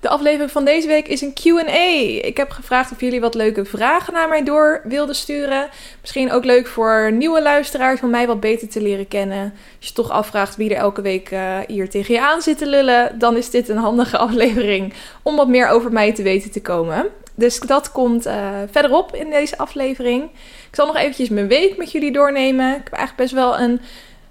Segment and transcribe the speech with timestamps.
[0.00, 2.26] De aflevering van deze week is een Q&A.
[2.26, 5.68] Ik heb gevraagd of jullie wat leuke vragen naar mij door wilden sturen.
[6.00, 9.54] Misschien ook leuk voor nieuwe luisteraars om mij wat beter te leren kennen.
[9.78, 12.66] Als je toch afvraagt wie er elke week uh, hier tegen je aan zit te
[12.66, 14.92] lullen, dan is dit een handige aflevering
[15.22, 17.06] om wat meer over mij te weten te komen.
[17.34, 20.22] Dus dat komt uh, verderop in deze aflevering.
[20.68, 22.68] Ik zal nog eventjes mijn week met jullie doornemen.
[22.68, 23.80] Ik heb eigenlijk best wel een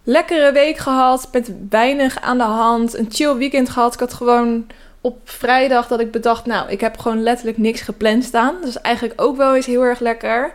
[0.03, 1.30] lekkere week gehad.
[1.31, 2.97] Met weinig aan de hand.
[2.97, 3.94] Een chill weekend gehad.
[3.94, 4.66] Ik had gewoon
[5.07, 6.45] op vrijdag dat ik bedacht...
[6.45, 8.55] Nou, ik heb gewoon letterlijk niks gepland staan.
[8.59, 10.53] Dat is eigenlijk ook wel eens heel erg lekker.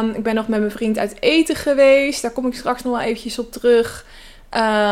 [0.00, 2.22] Um, ik ben nog met mijn vriend uit eten geweest.
[2.22, 4.06] Daar kom ik straks nog wel eventjes op terug.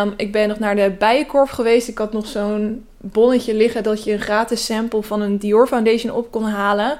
[0.02, 1.88] Um, ik ben nog naar de Bijenkorf geweest.
[1.88, 6.12] Ik had nog zo'n bonnetje liggen dat je een gratis sample van een Dior Foundation
[6.12, 6.98] op kon halen.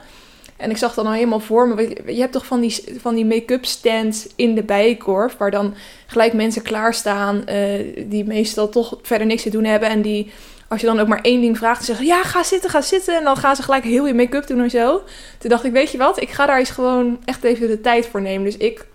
[0.56, 1.96] En ik zag dan al helemaal voor me.
[2.06, 5.36] Je hebt toch van die, van die make-up stands in de Bijenkorf.
[5.36, 5.74] Waar dan
[6.06, 7.44] gelijk mensen klaarstaan.
[7.48, 9.88] Uh, die meestal toch verder niks te doen hebben.
[9.88, 10.32] En die,
[10.68, 13.16] als je dan ook maar één ding vraagt, dan zeggen: Ja, ga zitten, ga zitten.
[13.16, 15.02] En dan gaan ze gelijk heel je make-up doen en zo.
[15.38, 18.06] Toen dacht ik: Weet je wat, ik ga daar eens gewoon echt even de tijd
[18.06, 18.44] voor nemen.
[18.44, 18.86] Dus ik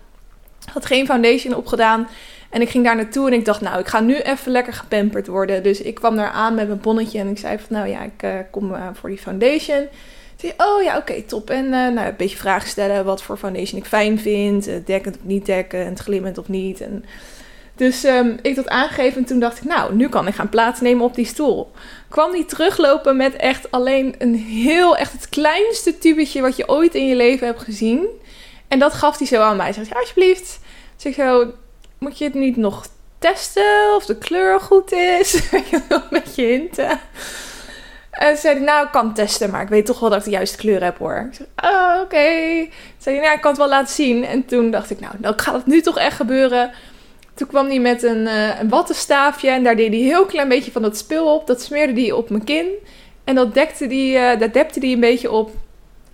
[0.72, 2.08] had geen foundation opgedaan.
[2.50, 5.26] En ik ging daar naartoe en ik dacht, nou, ik ga nu even lekker gepamperd
[5.26, 5.62] worden.
[5.62, 8.22] Dus ik kwam daar aan met mijn bonnetje en ik zei van, nou ja, ik
[8.22, 9.88] uh, kom uh, voor die foundation.
[10.36, 11.50] Zei, oh ja, oké, top.
[11.50, 14.68] En uh, nou, een beetje vragen stellen wat voor foundation ik fijn vind.
[14.86, 16.80] dekkend of niet dekkend, glimmend of niet.
[16.80, 17.04] En
[17.80, 21.04] dus um, ik dat aangegeven en toen dacht ik, nou, nu kan ik gaan plaatsnemen
[21.04, 21.70] op die stoel.
[22.08, 26.94] Kwam die teruglopen met echt alleen een heel, echt het kleinste tubetje wat je ooit
[26.94, 28.06] in je leven hebt gezien.
[28.68, 29.72] En dat gaf hij zo aan mij.
[29.72, 30.58] Zei, ja, alsjeblieft.
[30.96, 31.52] Dus ik zo,
[31.98, 32.86] moet je het niet nog
[33.18, 35.50] testen of de kleur goed is?
[35.88, 37.00] een beetje hinten.
[38.10, 40.30] En zei hij, nou, ik kan testen, maar ik weet toch wel dat ik de
[40.30, 41.28] juiste kleur heb hoor.
[41.30, 42.68] Ik zei, oh, oké.
[42.98, 44.24] Zei hij, nou, ik kan het wel laten zien.
[44.24, 46.72] En toen dacht ik, nou, dan gaat het nu toch echt gebeuren.
[47.40, 50.72] Toen kwam hij met een, uh, een wattenstaafje en daar deed hij heel klein beetje
[50.72, 51.46] van dat spul op.
[51.46, 52.68] Dat smeerde hij op mijn kin.
[53.24, 55.50] En dat, dekte die, uh, dat depte hij een beetje op.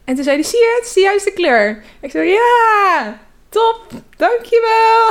[0.04, 1.82] En toen zei hij, zie je, het is de juiste kleur.
[2.00, 3.80] Ik zei, ja, top,
[4.16, 5.10] dankjewel.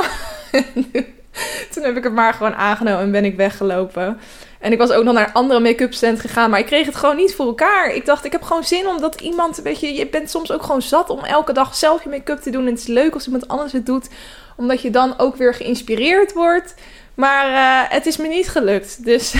[1.72, 4.18] Toen heb ik het maar gewoon aangenomen en ben ik weggelopen.
[4.60, 6.96] En ik was ook nog naar een andere make-up stand gegaan, maar ik kreeg het
[6.96, 7.94] gewoon niet voor elkaar.
[7.94, 10.82] Ik dacht, ik heb gewoon zin omdat iemand, weet je, je bent soms ook gewoon
[10.82, 12.66] zat om elke dag zelf je make-up te doen.
[12.66, 14.08] En het is leuk als iemand anders het doet,
[14.56, 16.74] omdat je dan ook weer geïnspireerd wordt.
[17.16, 19.04] Maar uh, het is me niet gelukt.
[19.04, 19.34] Dus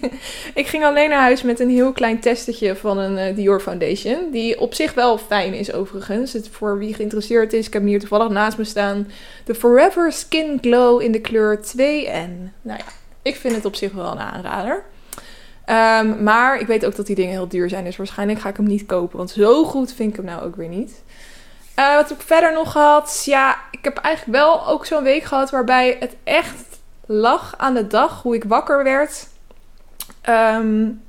[0.54, 4.30] ik ging alleen naar huis met een heel klein testetje van een uh, Dior Foundation.
[4.30, 6.36] Die op zich wel fijn is overigens.
[6.50, 9.10] Voor wie geïnteresseerd is, ik heb hem hier toevallig naast me staan.
[9.44, 12.50] De Forever Skin Glow in de kleur 2N.
[12.62, 12.84] Nou ja,
[13.22, 14.84] ik vind het op zich wel een aanrader.
[15.66, 17.84] Um, maar ik weet ook dat die dingen heel duur zijn.
[17.84, 19.16] Dus waarschijnlijk ga ik hem niet kopen.
[19.16, 21.02] Want zo goed vind ik hem nou ook weer niet.
[21.78, 23.22] Uh, wat heb ik verder nog gehad?
[23.24, 26.64] Ja, ik heb eigenlijk wel ook zo'n week gehad waarbij het echt
[27.06, 29.26] lag aan de dag hoe ik wakker werd.
[30.28, 31.02] Um,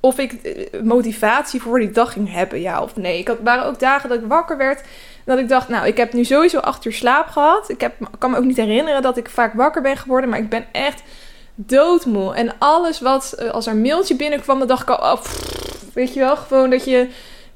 [0.00, 3.18] of ik eh, motivatie voor die dag ging hebben, ja of nee.
[3.18, 4.82] Ik had, waren ook dagen dat ik wakker werd.
[5.24, 7.68] Dat ik dacht, nou, ik heb nu sowieso acht uur slaap gehad.
[7.68, 10.30] Ik, heb, kan me ook niet herinneren dat ik vaak wakker ben geworden.
[10.30, 11.02] Maar ik ben echt
[11.54, 12.34] doodmoe.
[12.34, 15.24] En alles wat, eh, als er een mailtje binnenkwam, dan dacht ik al, oh,
[15.94, 17.08] weet je wel, gewoon dat je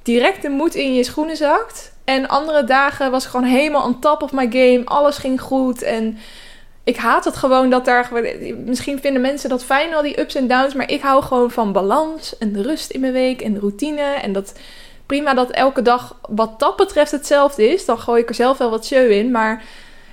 [0.02, 1.92] direct de moed in je schoenen zakt.
[2.10, 4.82] En andere dagen was ik gewoon helemaal on top of my game.
[4.84, 6.18] Alles ging goed en
[6.84, 8.10] ik haat het gewoon dat daar.
[8.64, 10.74] Misschien vinden mensen dat fijn, al die ups en downs.
[10.74, 14.00] Maar ik hou gewoon van balans en rust in mijn week en routine.
[14.00, 14.52] En dat
[15.06, 17.84] prima dat elke dag wat dat betreft hetzelfde is.
[17.84, 19.30] Dan gooi ik er zelf wel wat show in.
[19.30, 19.62] Maar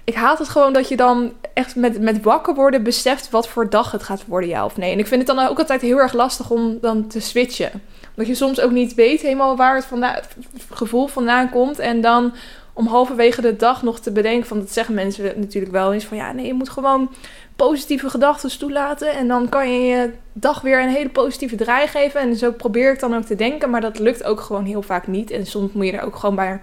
[0.04, 3.70] ik haat het gewoon dat je dan echt met, met wakker worden beseft wat voor
[3.70, 4.92] dag het gaat worden, ja of nee.
[4.92, 7.82] En ik vind het dan ook altijd heel erg lastig om dan te switchen.
[8.18, 10.28] Omdat je soms ook niet weet helemaal waar het, het
[10.70, 11.80] gevoel vandaan komt.
[11.80, 12.34] En dan
[12.74, 14.48] om halverwege de dag nog te bedenken.
[14.48, 16.06] Van dat zeggen mensen natuurlijk wel eens.
[16.06, 17.10] Van ja, nee, je moet gewoon
[17.56, 19.12] positieve gedachten toelaten.
[19.12, 22.20] En dan kan je je dag weer een hele positieve draai geven.
[22.20, 23.70] En zo probeer ik dan ook te denken.
[23.70, 25.32] Maar dat lukt ook gewoon heel vaak niet.
[25.32, 26.60] En soms moet je er ook gewoon bij,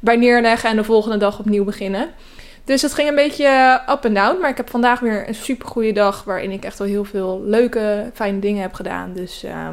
[0.00, 2.08] bij neerleggen en de volgende dag opnieuw beginnen.
[2.64, 4.40] Dus het ging een beetje up en down.
[4.40, 6.24] Maar ik heb vandaag weer een super goede dag.
[6.24, 9.12] Waarin ik echt wel heel veel leuke, fijne dingen heb gedaan.
[9.12, 9.68] Dus uh,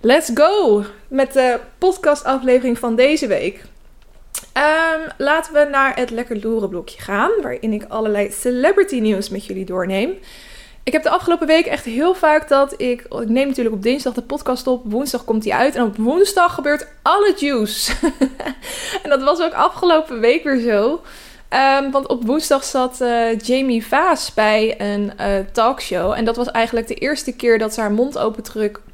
[0.00, 3.62] let's go met de podcastaflevering van deze week.
[4.56, 9.44] Um, laten we naar het lekker loeren blokje gaan, waarin ik allerlei celebrity nieuws met
[9.44, 10.18] jullie doorneem.
[10.84, 13.00] Ik heb de afgelopen week echt heel vaak dat ik...
[13.00, 14.82] Ik neem natuurlijk op dinsdag de podcast op.
[14.84, 15.74] Woensdag komt die uit.
[15.74, 17.92] En op woensdag gebeurt alle juice.
[19.02, 21.02] en dat was ook afgelopen week weer zo.
[21.54, 26.12] Um, want op woensdag zat uh, Jamie Vaas bij een uh, talkshow.
[26.12, 28.42] En dat was eigenlijk de eerste keer dat ze haar mond open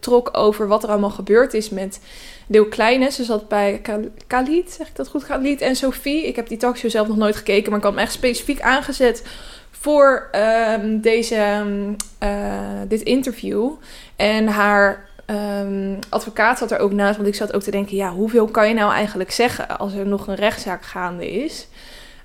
[0.01, 2.01] trok, over wat er allemaal gebeurd is met
[2.47, 3.11] Deel Kleine.
[3.11, 3.81] Ze zat bij
[4.27, 5.25] Khalid, zeg ik dat goed?
[5.25, 6.27] Khalid en Sophie.
[6.27, 9.25] Ik heb die talkshow zelf nog nooit gekeken, maar ik had hem echt specifiek aangezet
[9.71, 10.31] voor
[10.81, 11.65] um, deze,
[12.23, 12.29] uh,
[12.89, 13.71] dit interview.
[14.17, 15.09] En haar
[16.09, 18.75] advocaat zat er ook naast, want ik zat ook te denken: ja, hoeveel kan je
[18.75, 21.67] nou eigenlijk zeggen als er nog een rechtszaak gaande is?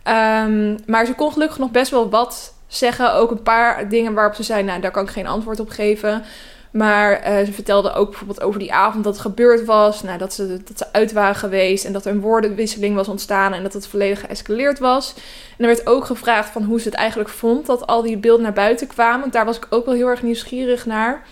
[0.08, 3.14] Um, maar ze kon gelukkig nog best wel wat zeggen.
[3.14, 6.24] Ook een paar dingen waarop ze zei: Nou, daar kan ik geen antwoord op geven.
[6.72, 10.04] Maar uh, ze vertelde ook bijvoorbeeld over die avond dat het gebeurd was.
[10.04, 13.54] Nou, dat, ze, dat ze uit waren geweest en dat er een woordenwisseling was ontstaan
[13.54, 15.14] en dat het volledig geëscaleerd was.
[15.58, 18.44] En er werd ook gevraagd van hoe ze het eigenlijk vond dat al die beelden
[18.44, 19.32] naar buiten kwamen.
[19.32, 21.24] Daar was ik ook wel heel erg nieuwsgierig naar.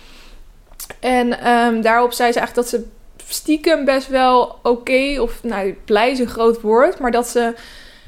[1.00, 2.86] En um, daarop zei ze eigenlijk dat ze
[3.26, 7.54] stiekem best wel oké, of nou, blij is een groot woord, maar dat ze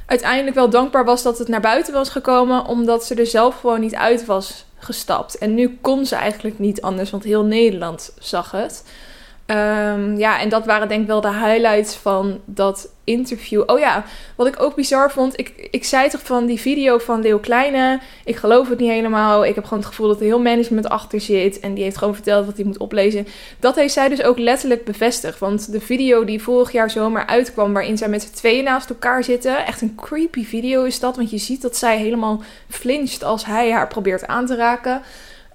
[0.06, 3.80] uiteindelijk wel dankbaar was dat het naar buiten was gekomen, omdat ze er zelf gewoon
[3.80, 5.38] niet uit was gestapt.
[5.38, 8.84] En nu kon ze eigenlijk niet anders, want heel Nederland zag het.
[9.52, 13.62] Um, ja, en dat waren denk ik wel de highlights van dat interview.
[13.66, 14.04] Oh ja,
[14.36, 15.38] wat ik ook bizar vond.
[15.38, 18.00] Ik, ik zei toch van die video van Leo Kleine.
[18.24, 19.44] Ik geloof het niet helemaal.
[19.44, 21.60] Ik heb gewoon het gevoel dat er heel management achter zit.
[21.60, 23.26] En die heeft gewoon verteld wat hij moet oplezen.
[23.60, 25.38] Dat heeft zij dus ook letterlijk bevestigd.
[25.38, 27.72] Want de video die vorig jaar zomer uitkwam.
[27.72, 29.66] Waarin zij met z'n tweeën naast elkaar zitten.
[29.66, 31.16] Echt een creepy video is dat.
[31.16, 35.02] Want je ziet dat zij helemaal flincht als hij haar probeert aan te raken.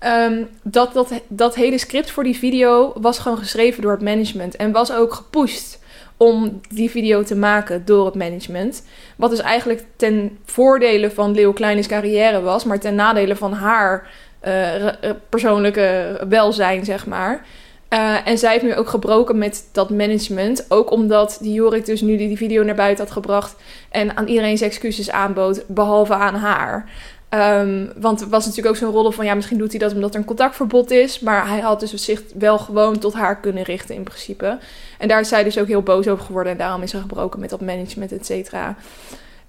[0.06, 4.56] Um, dat, dat, dat hele script voor die video was gewoon geschreven door het management.
[4.56, 5.80] En was ook gepusht
[6.18, 8.84] om die video te maken door het management.
[9.16, 14.08] Wat dus eigenlijk ten voordele van Leo Kleine's carrière was, maar ten nadele van haar
[14.48, 14.90] uh,
[15.30, 17.46] persoonlijke welzijn, zeg maar.
[17.90, 20.66] Uh, en zij heeft nu ook gebroken met dat management.
[20.70, 23.56] Ook omdat die Jorik dus nu die video naar buiten had gebracht.
[23.90, 26.90] En aan iedereen zijn excuses aanbood, behalve aan haar.
[27.30, 30.14] Um, want het was natuurlijk ook zo'n rol van ja, misschien doet hij dat omdat
[30.14, 31.20] er een contactverbod is.
[31.20, 34.58] Maar hij had dus zich wel gewoon tot haar kunnen richten in principe.
[34.98, 36.52] En daar is zij dus ook heel boos over geworden.
[36.52, 38.76] En daarom is ze gebroken met dat management, et cetera.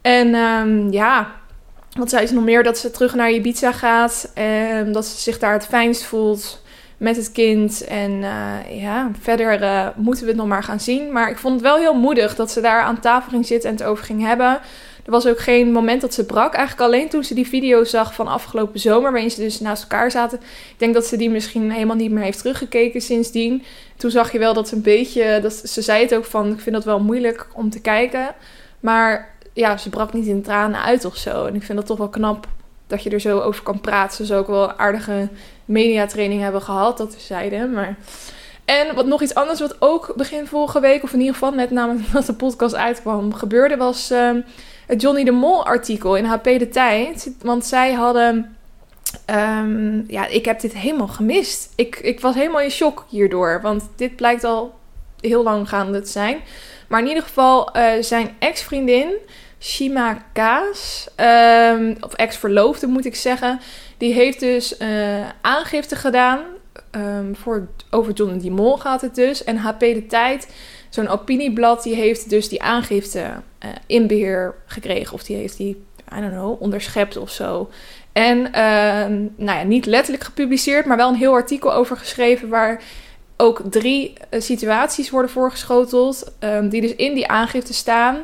[0.01, 1.31] En um, ja,
[1.93, 2.63] wat zei ze nog meer?
[2.63, 4.31] Dat ze terug naar Ibiza gaat.
[4.35, 6.63] En dat ze zich daar het fijnst voelt
[6.97, 7.85] met het kind.
[7.85, 11.13] En uh, ja, verder uh, moeten we het nog maar gaan zien.
[11.13, 13.77] Maar ik vond het wel heel moedig dat ze daar aan tafel ging zitten en
[13.77, 14.61] het over ging hebben.
[15.09, 16.55] Er was ook geen moment dat ze brak.
[16.55, 20.11] Eigenlijk alleen toen ze die video zag van afgelopen zomer, waarin ze dus naast elkaar
[20.11, 20.39] zaten.
[20.41, 23.63] Ik denk dat ze die misschien helemaal niet meer heeft teruggekeken sindsdien.
[23.97, 25.39] Toen zag je wel dat ze een beetje.
[25.43, 28.35] Dat, ze zei het ook van: ik vind dat wel moeilijk om te kijken.
[28.81, 31.45] Maar ja, ze brak niet in tranen uit of zo.
[31.45, 32.47] En ik vind dat toch wel knap
[32.87, 34.17] dat je er zo over kan praten.
[34.17, 35.29] Ze zou ook wel aardige
[35.65, 37.73] mediatraining hebben gehad, dat zeiden.
[37.73, 37.97] Maar.
[38.65, 41.71] En wat nog iets anders, wat ook begin vorige week, of in ieder geval net
[41.71, 44.11] namelijk dat de podcast uitkwam, gebeurde, was.
[44.11, 44.31] Uh,
[44.89, 47.35] het Johnny de Mol artikel in HP De Tijd.
[47.43, 48.57] Want zij hadden...
[49.31, 51.73] Um, ja, ik heb dit helemaal gemist.
[51.77, 53.61] Ik, ik was helemaal in shock hierdoor.
[53.63, 54.75] Want dit blijkt al
[55.21, 56.41] heel lang gaande te zijn.
[56.89, 59.13] Maar in ieder geval, uh, zijn ex-vriendin,
[59.61, 63.61] Shima Kaas, um, of ex-verloofde moet ik zeggen,
[63.97, 66.41] die heeft dus uh, aangifte gedaan.
[66.91, 69.45] Um, voor, over Johnny de Mol gaat het dus.
[69.45, 70.49] En HP De Tijd
[70.89, 75.15] zo'n opinieblad die heeft dus die aangifte uh, in beheer gekregen.
[75.15, 75.85] Of die heeft die,
[76.17, 77.71] I don't know, onderschept of zo.
[78.13, 78.53] En uh,
[79.37, 82.83] nou ja, niet letterlijk gepubliceerd, maar wel een heel artikel over geschreven waar
[83.37, 86.33] ook drie uh, situaties worden voorgeschoteld.
[86.41, 88.17] Um, die dus in die aangifte staan.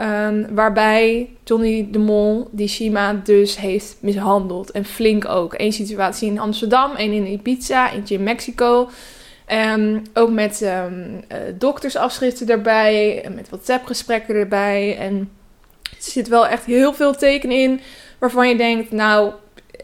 [0.00, 4.70] Um, waarbij Johnny de Mol die Shima dus heeft mishandeld.
[4.70, 5.54] En flink ook.
[5.56, 8.90] Eén situatie in Amsterdam, één in Ibiza, eentje in Mexico.
[9.52, 14.96] Um, ook met um, uh, doktersafschriften erbij, met WhatsApp-gesprekken erbij.
[14.98, 15.30] En
[15.82, 17.80] er zit wel echt heel veel teken in
[18.18, 19.32] waarvan je denkt, nou,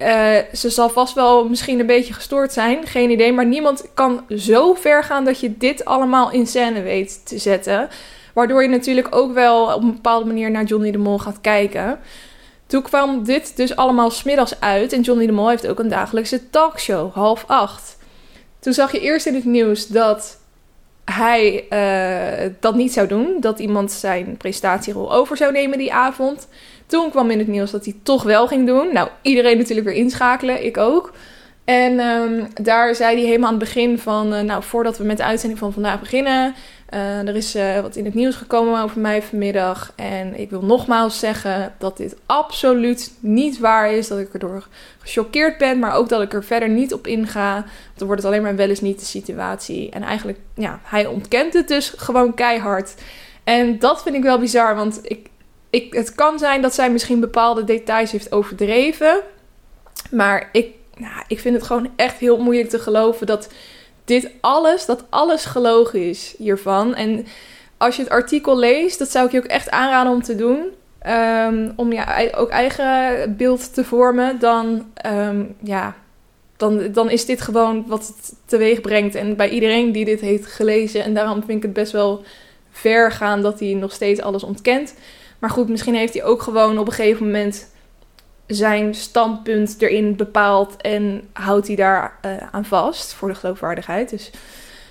[0.02, 3.32] uh, ze zal vast wel misschien een beetje gestoord zijn, geen idee.
[3.32, 7.88] Maar niemand kan zo ver gaan dat je dit allemaal in scène weet te zetten.
[8.34, 11.98] Waardoor je natuurlijk ook wel op een bepaalde manier naar Johnny de Mol gaat kijken.
[12.66, 14.92] Toen kwam dit dus allemaal smiddags uit.
[14.92, 17.97] En Johnny de Mol heeft ook een dagelijkse talkshow, half acht.
[18.68, 20.38] Toen zag je eerst in het nieuws dat
[21.04, 23.36] hij uh, dat niet zou doen.
[23.40, 26.48] Dat iemand zijn presentatierol over zou nemen die avond.
[26.86, 28.92] Toen kwam in het nieuws dat hij toch wel ging doen.
[28.92, 31.12] Nou, iedereen natuurlijk weer inschakelen, ik ook.
[31.64, 35.16] En ehm, daar zei hij helemaal aan het begin van, eh, nou, voordat we met
[35.16, 36.54] de uitzending van vandaag beginnen,
[36.94, 39.92] uh, er is uh, wat in het nieuws gekomen over mij vanmiddag.
[39.96, 44.08] En ik wil nogmaals zeggen dat dit absoluut niet waar is.
[44.08, 44.66] Dat ik erdoor
[44.98, 47.52] gechoqueerd ben, maar ook dat ik er verder niet op inga.
[47.54, 49.90] Want dan wordt het alleen maar wel eens niet de situatie.
[49.90, 52.94] En eigenlijk, ja, hij ontkent het dus gewoon keihard.
[53.44, 55.28] En dat vind ik wel bizar, want ik,
[55.70, 59.20] ik, het kan zijn dat zij misschien bepaalde details heeft overdreven.
[60.10, 63.48] Maar ik, nou, ik vind het gewoon echt heel moeilijk te geloven dat
[64.08, 66.94] dit alles, dat alles gelogen is hiervan.
[66.94, 67.26] En
[67.76, 70.60] als je het artikel leest, dat zou ik je ook echt aanraden om te doen.
[71.06, 74.38] Um, om ja, ook eigen beeld te vormen.
[74.38, 75.94] Dan, um, ja,
[76.56, 79.14] dan, dan is dit gewoon wat het teweeg brengt.
[79.14, 81.04] En bij iedereen die dit heeft gelezen.
[81.04, 82.22] En daarom vind ik het best wel
[82.70, 84.94] ver gaan dat hij nog steeds alles ontkent.
[85.38, 87.70] Maar goed, misschien heeft hij ook gewoon op een gegeven moment
[88.48, 94.10] zijn standpunt erin bepaalt en houdt hij daar uh, aan vast voor de geloofwaardigheid.
[94.10, 94.30] Dus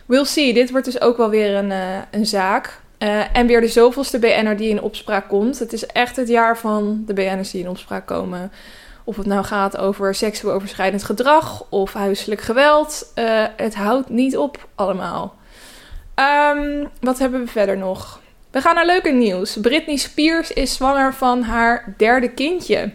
[0.06, 0.54] we'll see.
[0.54, 2.80] Dit wordt dus ook wel weer een, uh, een zaak.
[3.00, 5.60] Uh, en weer de zoveelste BN'er die in opspraak komt.
[5.60, 8.52] Het is echt het jaar van de BN'ers die in opspraak komen.
[9.04, 13.12] Of het nou gaat over seksueel overschrijdend gedrag of huiselijk geweld.
[13.56, 15.36] het houdt niet op allemaal.
[16.56, 18.20] Um, wat hebben we verder nog?
[18.52, 19.58] We gaan naar leuke nieuws.
[19.62, 22.92] Britney Spears is zwanger van haar derde kindje.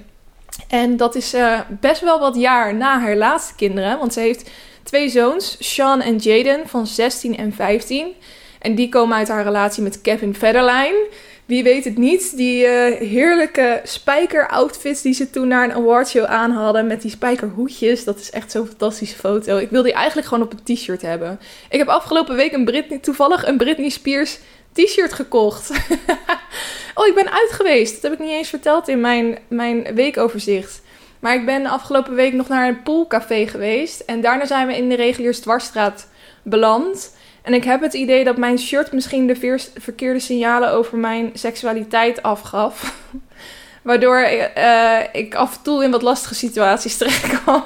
[0.69, 3.99] En dat is uh, best wel wat jaar na haar laatste kinderen.
[3.99, 4.51] Want ze heeft
[4.83, 8.15] twee zoons, Sean en Jaden, van 16 en 15.
[8.59, 11.07] En die komen uit haar relatie met Kevin Federline.
[11.45, 16.51] Wie weet het niet, die uh, heerlijke spijker-outfits die ze toen naar een awardshow aan
[16.51, 16.87] hadden.
[16.87, 18.05] Met die spijkerhoedjes.
[18.05, 19.57] Dat is echt zo'n fantastische foto.
[19.57, 21.41] Ik wil die eigenlijk gewoon op een t-shirt hebben.
[21.71, 24.39] Ik heb afgelopen week een Britney, toevallig een Britney Spears
[24.73, 25.71] t-shirt gekocht.
[26.95, 27.93] oh, ik ben uit geweest.
[27.93, 30.83] Dat heb ik niet eens verteld in mijn, mijn weekoverzicht.
[31.19, 34.01] Maar ik ben afgelopen week nog naar een poolcafé geweest.
[34.01, 36.09] En daarna zijn we in de reguliers dwarsstraat
[36.43, 37.17] beland.
[37.43, 42.23] En ik heb het idee dat mijn shirt misschien de verkeerde signalen over mijn seksualiteit
[42.23, 42.95] afgaf.
[43.83, 47.65] Waardoor uh, ik af en toe in wat lastige situaties terecht kwam.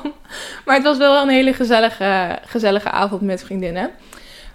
[0.65, 3.91] Maar het was wel een hele gezellige, gezellige avond met vriendinnen.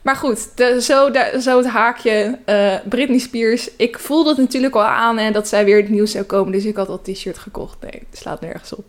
[0.02, 0.48] Maar goed,
[0.80, 1.12] zo,
[1.58, 3.76] het haakje uh, Britney Spears.
[3.76, 6.52] Ik voelde het natuurlijk al aan en dat zij weer het nieuws zou komen.
[6.52, 7.78] Dus ik had al t-shirt gekocht.
[7.82, 8.86] Nee, het slaat nergens op.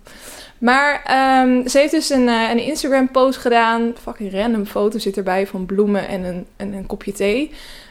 [0.58, 0.92] Maar
[1.42, 3.94] um, ze heeft dus een, uh, een Instagram-post gedaan.
[4.02, 7.50] Fucking random foto zit erbij van bloemen en een, en een kopje thee.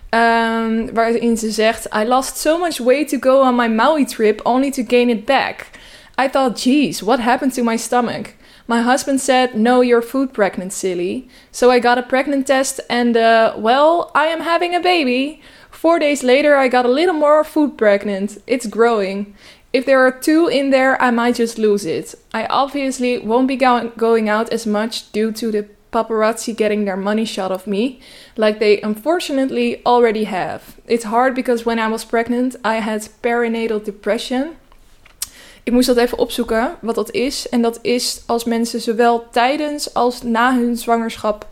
[0.10, 4.46] Um, waarin ze zegt: I lost so much weight to go on my Maui trip
[4.46, 5.66] only to gain it back.
[6.22, 8.28] I thought, geez, what happened to my stomach?
[8.68, 11.28] My husband said, No, you're food pregnant, silly.
[11.52, 15.42] So I got a pregnant test, and uh, well, I am having a baby.
[15.70, 18.38] Four days later, I got a little more food pregnant.
[18.46, 19.36] It's growing.
[19.74, 22.14] If there are two in there, I might just lose it.
[22.34, 26.98] I obviously won't be go- going out as much due to the paparazzi getting their
[26.98, 28.00] money shot of me,
[28.38, 30.80] like they unfortunately already have.
[30.88, 34.58] It's hard because when I was pregnant, I had perinatal depression
[35.64, 37.50] Ik moest dat even opzoeken, wat dat is.
[37.50, 41.48] En dat is als mensen zowel tijdens als na hun zwangerschap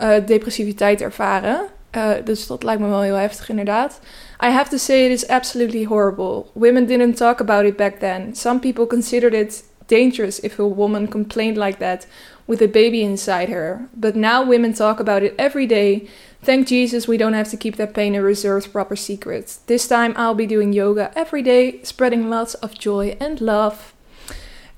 [0.00, 1.60] uh, depressiviteit ervaren.
[1.96, 4.00] Uh, dus dat lijkt me wel heel heftig, inderdaad.
[4.44, 6.44] I have to say it is absolutely horrible.
[6.52, 8.34] Women didn't talk about it back then.
[8.34, 12.06] Some people considered it dangerous if a woman complained like that
[12.46, 13.88] with a baby inside her.
[13.94, 16.08] But now women talk about it every day
[16.46, 19.58] Thank Jesus we don't have to keep that pain a reserved proper secret.
[19.66, 23.76] This time I'll be doing yoga every day, spreading lots of joy and love.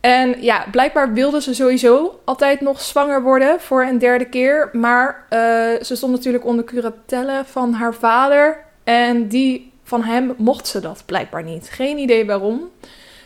[0.00, 4.70] En ja, blijkbaar wilde ze sowieso altijd nog zwanger worden voor een derde keer.
[4.72, 5.38] Maar uh,
[5.82, 8.64] ze stond natuurlijk onder curatelle van haar vader.
[8.84, 11.68] En die van hem mocht ze dat blijkbaar niet.
[11.70, 12.70] Geen idee waarom.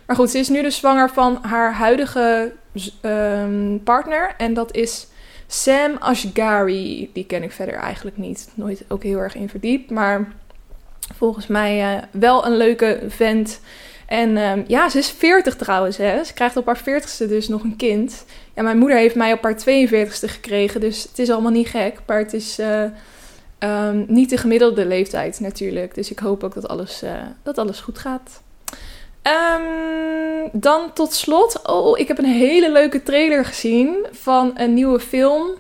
[0.07, 2.53] Maar goed, ze is nu dus zwanger van haar huidige
[3.03, 4.35] um, partner.
[4.37, 5.07] En dat is
[5.47, 8.49] Sam Ashgari, die ken ik verder eigenlijk niet.
[8.55, 9.91] Nooit ook heel erg in verdiept.
[9.91, 10.33] Maar
[11.15, 13.61] volgens mij uh, wel een leuke vent.
[14.07, 15.97] En um, ja, ze is 40 trouwens.
[15.97, 16.25] Hè.
[16.25, 18.25] Ze krijgt op haar 40ste dus nog een kind.
[18.55, 20.81] Ja, mijn moeder heeft mij op haar 42ste gekregen.
[20.81, 21.99] Dus het is allemaal niet gek.
[22.07, 22.85] Maar het is uh,
[23.59, 25.95] um, niet de gemiddelde leeftijd natuurlijk.
[25.95, 27.11] Dus ik hoop ook dat alles, uh,
[27.43, 28.42] dat alles goed gaat.
[29.23, 35.01] Um, dan tot slot, oh, ik heb een hele leuke trailer gezien van een nieuwe
[35.01, 35.51] film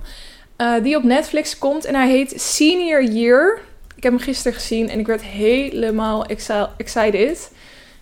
[0.58, 3.60] uh, die op Netflix komt en hij heet Senior Year.
[3.96, 6.26] Ik heb hem gisteren gezien en ik werd helemaal
[6.76, 7.52] excited.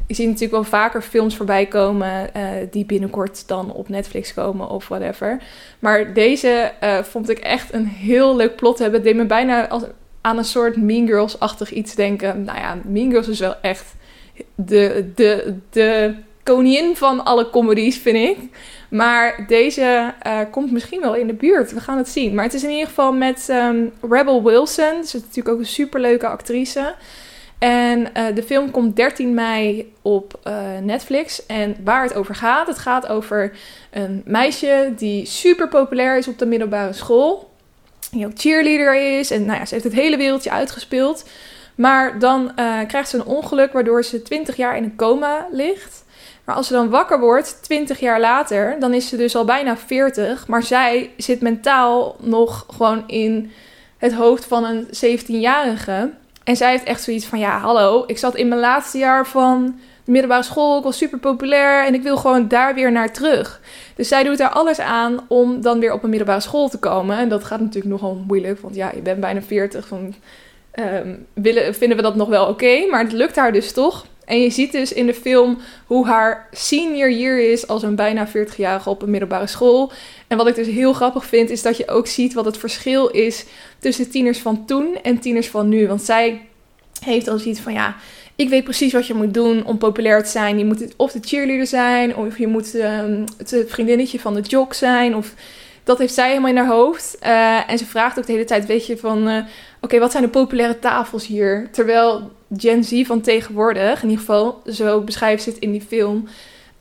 [0.07, 4.69] Ik zie natuurlijk wel vaker films voorbij komen uh, die binnenkort dan op Netflix komen
[4.69, 5.43] of whatever.
[5.79, 9.00] Maar deze uh, vond ik echt een heel leuk plot hebben.
[9.00, 9.83] Het deed me bijna als,
[10.21, 12.45] aan een soort Mean Girls-achtig iets denken.
[12.45, 13.95] Nou ja, Mean Girls is wel echt
[14.55, 18.39] de, de, de koningin van alle comedies, vind ik.
[18.91, 21.73] Maar deze uh, komt misschien wel in de buurt.
[21.73, 22.35] We gaan het zien.
[22.35, 25.05] Maar het is in ieder geval met um, Rebel Wilson.
[25.05, 26.95] Ze is natuurlijk ook een superleuke actrice.
[27.59, 31.47] En uh, de film komt 13 mei op uh, Netflix.
[31.47, 33.53] En waar het over gaat, het gaat over
[33.91, 37.51] een meisje die super populair is op de middelbare school.
[38.11, 39.31] Die ook cheerleader is.
[39.31, 41.25] En nou ja, ze heeft het hele wereldje uitgespeeld.
[41.75, 46.05] Maar dan uh, krijgt ze een ongeluk waardoor ze 20 jaar in een coma ligt.
[46.45, 49.77] Maar als ze dan wakker wordt, 20 jaar later, dan is ze dus al bijna
[49.77, 50.47] 40.
[50.47, 53.50] Maar zij zit mentaal nog gewoon in
[53.99, 56.11] het hoofd van een 17-jarige.
[56.45, 59.79] En zij heeft echt zoiets van: ja, hallo, ik zat in mijn laatste jaar van
[60.05, 63.61] de middelbare school, ik was super populair en ik wil gewoon daar weer naar terug.
[63.97, 67.19] Dus zij doet daar alles aan om dan weer op een middelbare school te komen.
[67.19, 69.87] En dat gaat natuurlijk nogal moeilijk, want ja, je bent bijna 40.
[69.87, 70.15] Van,
[70.75, 72.87] um, willen, vinden we dat nog wel oké?
[72.91, 74.07] maar het lukt haar dus toch.
[74.31, 78.29] En je ziet dus in de film hoe haar senior year is als een bijna
[78.29, 79.93] 40-jarige op een middelbare school.
[80.29, 83.09] En wat ik dus heel grappig vind, is dat je ook ziet wat het verschil
[83.09, 83.45] is
[83.79, 85.89] tussen tieners van toen en tieners van nu.
[85.89, 86.41] Want zij
[87.05, 87.97] heeft al zoiets van ja.
[88.37, 90.59] Ik weet precies wat je moet doen om populair te zijn.
[90.59, 94.75] Je moet of de cheerleader zijn, of je moet um, het vriendinnetje van de jock
[94.75, 95.17] zijn.
[95.17, 95.35] Of
[95.91, 97.17] dat heeft zij helemaal in haar hoofd.
[97.23, 99.29] Uh, en ze vraagt ook de hele tijd, weet je, van...
[99.29, 99.37] Uh,
[99.81, 101.69] Oké, wat zijn de populaire tafels hier?
[101.73, 106.29] Terwijl Gen Z van tegenwoordig, in ieder geval zo beschrijft ze het in die film...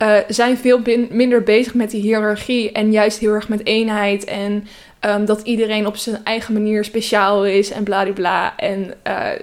[0.03, 4.23] Uh, zijn veel minder bezig met die hiërarchie en juist heel erg met eenheid.
[4.23, 4.67] En
[5.01, 8.57] um, dat iedereen op zijn eigen manier speciaal is en bladibla.
[8.57, 8.93] En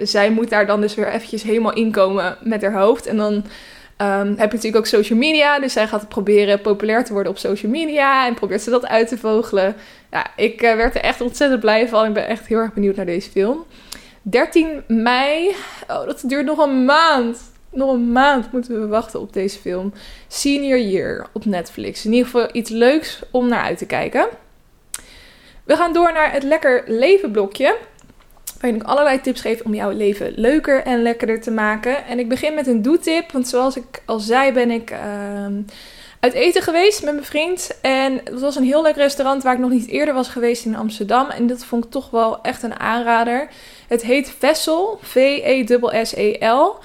[0.01, 3.05] zij moet daar dan dus weer eventjes helemaal inkomen met haar hoofd.
[3.05, 3.43] En dan
[4.01, 5.59] Um, heb je natuurlijk ook social media.
[5.59, 8.27] Dus zij gaat proberen populair te worden op social media.
[8.27, 9.75] En probeert ze dat uit te vogelen.
[10.11, 12.05] Ja, ik uh, werd er echt ontzettend blij van.
[12.05, 13.65] Ik ben echt heel erg benieuwd naar deze film.
[14.21, 15.55] 13 mei.
[15.87, 17.39] Oh, dat duurt nog een maand.
[17.71, 19.93] Nog een maand moeten we wachten op deze film.
[20.27, 22.05] Senior Year op Netflix.
[22.05, 24.27] In ieder geval iets leuks om naar uit te kijken.
[25.63, 27.77] We gaan door naar het Lekker Leven blokje
[28.59, 32.05] waarin ik allerlei tips geef om jouw leven leuker en lekkerder te maken.
[32.05, 34.97] En ik begin met een doetip, want zoals ik al zei ben ik uh,
[36.19, 37.79] uit eten geweest met mijn vriend.
[37.81, 40.75] En het was een heel leuk restaurant waar ik nog niet eerder was geweest in
[40.75, 41.29] Amsterdam.
[41.29, 43.47] En dat vond ik toch wel echt een aanrader.
[43.87, 46.75] Het heet Vessel, V-E-S-S-E-L.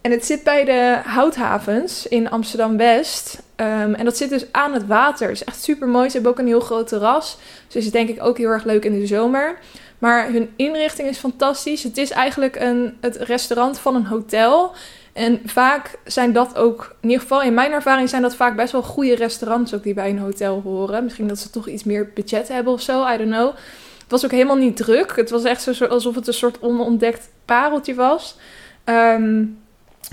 [0.00, 3.42] En het zit bij de Houthavens in Amsterdam-West.
[3.56, 5.28] Um, en dat zit dus aan het water.
[5.28, 6.06] Het is echt super mooi.
[6.06, 7.38] Ze hebben ook een heel groot terras.
[7.68, 9.58] Dus is denk ik ook heel erg leuk in de zomer.
[9.98, 11.82] Maar hun inrichting is fantastisch.
[11.82, 14.72] Het is eigenlijk een, het restaurant van een hotel.
[15.12, 18.72] En vaak zijn dat ook, in ieder geval in mijn ervaring, zijn dat vaak best
[18.72, 21.04] wel goede restaurants ook die bij een hotel horen.
[21.04, 23.54] Misschien dat ze toch iets meer budget hebben of zo, I don't know.
[24.02, 25.16] Het was ook helemaal niet druk.
[25.16, 28.36] Het was echt zo, alsof het een soort onontdekt pareltje was.
[28.84, 29.58] Um,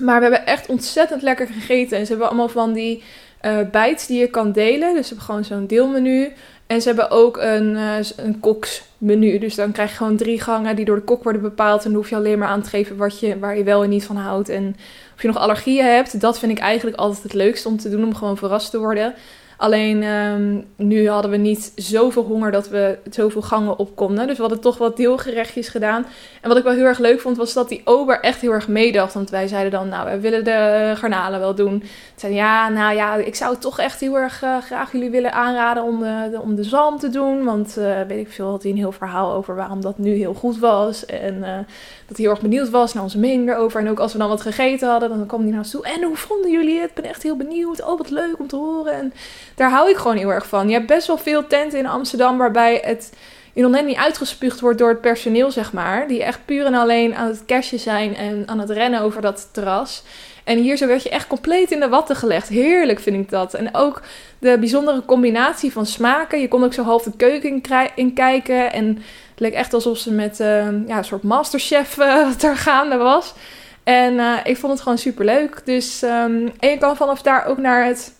[0.01, 1.97] maar we hebben echt ontzettend lekker gegeten.
[1.97, 3.03] En ze hebben allemaal van die
[3.41, 4.93] uh, bites die je kan delen.
[4.93, 6.33] Dus ze hebben gewoon zo'n deelmenu.
[6.67, 9.37] En ze hebben ook een, uh, een koksmenu.
[9.37, 11.83] Dus dan krijg je gewoon drie gangen die door de kok worden bepaald.
[11.83, 13.89] En dan hoef je alleen maar aan te geven wat je, waar je wel en
[13.89, 14.49] niet van houdt.
[14.49, 14.75] En
[15.15, 16.21] of je nog allergieën hebt.
[16.21, 18.03] Dat vind ik eigenlijk altijd het leukste om te doen.
[18.03, 19.13] Om gewoon verrast te worden.
[19.57, 24.27] Alleen um, nu hadden we niet zoveel honger dat we zoveel gangen op konden.
[24.27, 26.05] Dus we hadden toch wat deelgerechtjes gedaan.
[26.41, 28.67] En wat ik wel heel erg leuk vond, was dat die ober echt heel erg
[28.67, 29.13] meedacht.
[29.13, 31.83] Want wij zeiden dan, nou, we willen de garnalen wel doen.
[32.15, 35.83] Zeiden ja, nou ja, ik zou toch echt heel erg uh, graag jullie willen aanraden
[35.83, 37.43] om de, om de zalm te doen.
[37.43, 40.33] Want uh, weet ik veel, had hij een heel verhaal over waarom dat nu heel
[40.33, 41.05] goed was.
[41.05, 41.57] En uh,
[42.05, 43.81] dat hij heel erg benieuwd was naar onze mening erover.
[43.81, 45.85] En ook als we dan wat gegeten hadden, dan kwam hij naar ons toe.
[45.85, 46.89] En hoe vonden jullie het?
[46.89, 47.83] Ik ben echt heel benieuwd.
[47.83, 48.93] Oh, wat leuk om te horen.
[48.93, 49.13] En
[49.55, 50.67] daar hou ik gewoon heel erg van.
[50.67, 53.11] Je hebt best wel veel tenten in Amsterdam waarbij het
[53.53, 56.07] je nog net niet uitgespuugd wordt door het personeel, zeg maar.
[56.07, 59.49] Die echt puur en alleen aan het cashje zijn en aan het rennen over dat
[59.51, 60.03] terras.
[60.45, 62.47] En hier zo werd je echt compleet in de watten gelegd.
[62.47, 63.53] Heerlijk vind ik dat.
[63.53, 64.01] En ook
[64.39, 66.41] de bijzondere combinatie van smaken.
[66.41, 67.61] Je kon ook zo half de keuken
[67.95, 68.71] in, kijken.
[68.73, 68.87] En
[69.31, 70.47] het leek echt alsof ze met uh,
[70.87, 73.33] ja, een soort masterchef uh, ter gaande was.
[73.83, 75.61] En uh, ik vond het gewoon super leuk.
[75.63, 78.13] Dus, um, en je kan vanaf daar ook naar het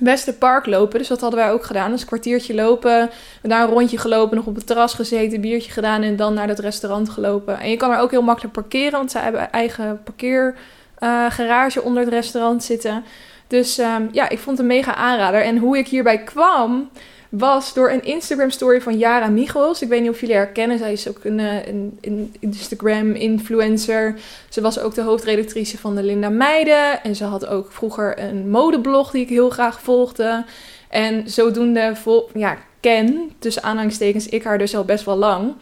[0.00, 0.98] Westerpark lopen.
[0.98, 1.90] Dus dat hadden wij ook gedaan.
[1.90, 3.10] Dus een kwartiertje lopen.
[3.42, 6.58] Daar een rondje gelopen, nog op het terras gezeten, biertje gedaan en dan naar het
[6.58, 7.60] restaurant gelopen.
[7.60, 12.02] En je kan er ook heel makkelijk parkeren, want ze hebben eigen parkeergarage uh, onder
[12.02, 13.04] het restaurant zitten.
[13.46, 15.42] Dus um, ja, ik vond het een mega aanrader.
[15.42, 16.90] En hoe ik hierbij kwam,
[17.28, 19.82] was door een Instagram story van Yara Michels.
[19.82, 20.78] Ik weet niet of jullie haar herkennen.
[20.78, 21.66] Zij is ook een, eh,
[22.00, 24.14] een Instagram influencer.
[24.48, 27.02] Ze was ook de hoofdredactrice van de Linda Meiden.
[27.02, 30.44] En ze had ook vroeger een modeblog die ik heel graag volgde.
[30.88, 35.54] En zodoende vol, ja, ken, tussen aanhalingstekens, ik haar dus al best wel lang.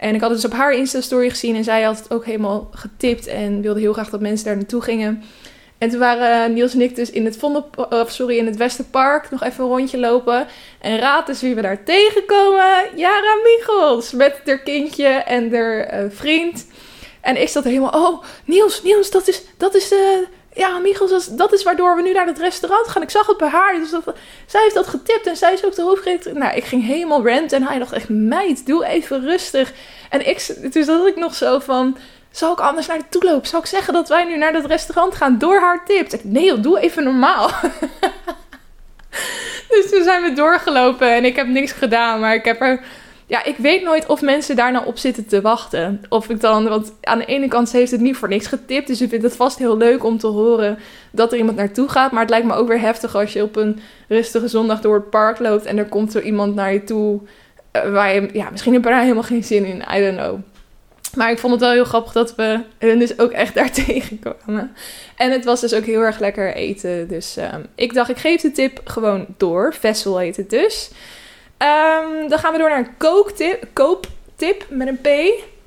[0.00, 2.68] En ik had het dus op haar Insta-story gezien en zij had het ook helemaal
[2.72, 5.22] getipt en wilde heel graag dat mensen daar naartoe gingen.
[5.78, 9.30] En toen waren Niels en ik dus in het, Vondel, of sorry, in het Westerpark
[9.30, 10.46] nog even een rondje lopen.
[10.80, 12.84] En raad eens wie we daar tegenkomen.
[12.96, 16.66] Jara Michels met haar kindje en haar vriend.
[17.20, 21.26] En ik zat er helemaal, oh, Niels, Niels, dat is, dat is de ja, Michels,
[21.26, 23.02] dat is waardoor we nu naar het restaurant gaan.
[23.02, 23.74] Ik zag het bij haar.
[23.74, 24.02] Dus dat,
[24.46, 26.34] zij heeft dat getipt en zij is ook de hoofdredacteur.
[26.34, 29.72] Nou, ik ging helemaal rant en hij dacht echt, meid, doe even rustig.
[30.08, 30.38] En ik,
[30.72, 31.96] toen zat ik nog zo van,
[32.30, 33.48] zal ik anders naar de toe lopen?
[33.48, 36.14] Zal ik zeggen dat wij nu naar het restaurant gaan door haar tips?
[36.22, 37.50] Nee, doe even normaal.
[39.70, 42.80] dus toen zijn we doorgelopen en ik heb niks gedaan, maar ik heb er
[43.30, 46.02] ja, ik weet nooit of mensen daar nou op zitten te wachten.
[46.08, 48.86] Of ik dan, want aan de ene kant heeft het niet voor niks getipt.
[48.86, 50.78] Dus ik vind het vast heel leuk om te horen
[51.10, 52.12] dat er iemand naartoe gaat.
[52.12, 55.10] Maar het lijkt me ook weer heftig als je op een rustige zondag door het
[55.10, 57.20] park loopt en er komt zo iemand naar je toe.
[57.76, 59.84] Uh, waar je, ja, misschien heb je daar helemaal geen zin in.
[59.96, 60.38] I don't know.
[61.14, 64.72] Maar ik vond het wel heel grappig dat we dus ook echt daar tegenkwamen.
[65.16, 67.08] En het was dus ook heel erg lekker eten.
[67.08, 69.74] Dus um, ik dacht, ik geef de tip gewoon door.
[69.74, 70.90] Vessel heet het dus.
[71.62, 75.06] Um, dan gaan we door naar een kooktip, kooptip met een P.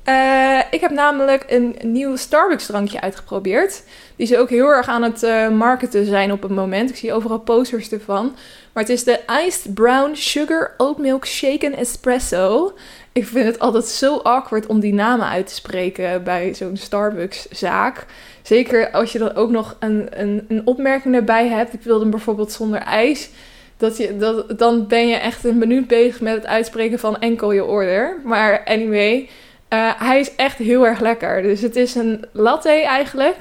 [0.08, 3.82] Uh, ik heb namelijk een nieuw Starbucks drankje uitgeprobeerd.
[4.16, 6.90] Die ze ook heel erg aan het uh, marketen zijn op het moment.
[6.90, 8.36] Ik zie overal posters ervan.
[8.72, 12.72] Maar het is de Iced Brown Sugar Oat Milk Shaken Espresso.
[13.12, 17.48] Ik vind het altijd zo awkward om die namen uit te spreken bij zo'n Starbucks
[17.48, 18.06] zaak.
[18.42, 21.72] Zeker als je dan ook nog een, een, een opmerking erbij hebt.
[21.72, 23.30] Ik wilde hem bijvoorbeeld zonder ijs
[23.78, 28.20] je, dan ben je echt een minuut bezig met het uitspreken van enkel je order.
[28.24, 29.28] Maar anyway,
[29.74, 31.42] uh, hij is echt heel erg lekker.
[31.42, 33.36] Dus het is een latte eigenlijk.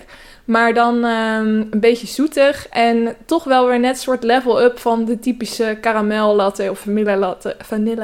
[0.46, 2.67] Maar dan um, een beetje zoetig.
[2.69, 7.56] En toch wel weer net soort level-up van de typische karamel latte of vanille latte.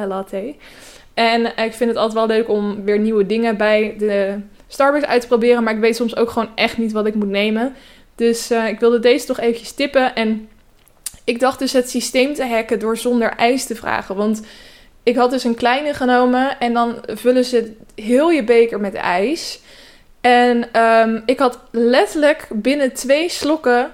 [0.07, 0.55] Latte.
[1.13, 5.21] En ik vind het altijd wel leuk om weer nieuwe dingen bij de Starbucks uit
[5.21, 5.63] te proberen.
[5.63, 7.75] Maar ik weet soms ook gewoon echt niet wat ik moet nemen.
[8.15, 10.15] Dus uh, ik wilde deze toch eventjes tippen.
[10.15, 10.49] En
[11.29, 14.15] ik dacht dus het systeem te hacken door zonder ijs te vragen.
[14.15, 14.41] Want
[15.03, 19.59] ik had dus een kleine genomen en dan vullen ze heel je beker met ijs.
[20.21, 23.93] En um, ik had letterlijk binnen twee slokken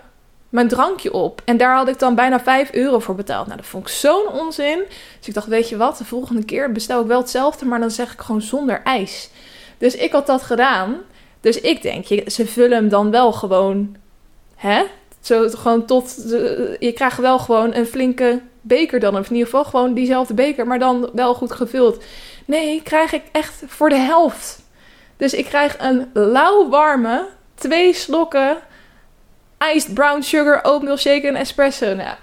[0.49, 1.41] mijn drankje op.
[1.45, 3.45] En daar had ik dan bijna 5 euro voor betaald.
[3.45, 4.83] Nou, dat vond ik zo'n onzin.
[5.19, 7.91] Dus ik dacht, weet je wat, de volgende keer bestel ik wel hetzelfde, maar dan
[7.91, 9.29] zeg ik gewoon zonder ijs.
[9.77, 10.97] Dus ik had dat gedaan.
[11.41, 13.95] Dus ik denk, ze vullen hem dan wel gewoon,
[14.55, 14.83] hè?
[15.25, 16.15] Zo gewoon tot.
[16.79, 19.17] je krijgt wel gewoon een flinke beker dan.
[19.17, 22.03] Of in ieder geval gewoon diezelfde beker, maar dan wel goed gevuld.
[22.45, 24.63] Nee, krijg ik echt voor de helft.
[25.17, 28.57] Dus ik krijg een lauwwarme, twee slokken
[29.73, 31.95] iced brown sugar oatmeal shake en espresso.
[31.95, 32.15] Nou,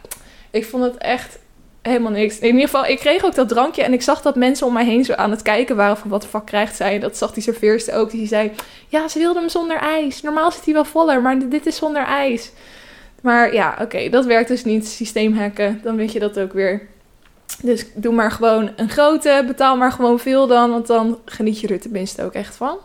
[0.50, 1.38] ik vond het echt
[1.82, 2.38] helemaal niks.
[2.38, 4.84] In ieder geval, ik kreeg ook dat drankje en ik zag dat mensen om mij
[4.84, 6.98] heen zo aan het kijken waren van wat de fuck krijgt zij.
[6.98, 8.10] Dat zag die serveerster ook.
[8.10, 8.52] Die zei,
[8.88, 10.22] ja, ze wilde hem zonder ijs.
[10.22, 12.52] Normaal zit hij wel voller, maar dit is zonder ijs.
[13.22, 14.88] Maar ja, oké, dat werkt dus niet.
[14.88, 16.86] Systeem hacken, dan weet je dat ook weer.
[17.62, 21.68] Dus doe maar gewoon een grote, betaal maar gewoon veel dan, want dan geniet je
[21.68, 22.78] er tenminste ook echt van.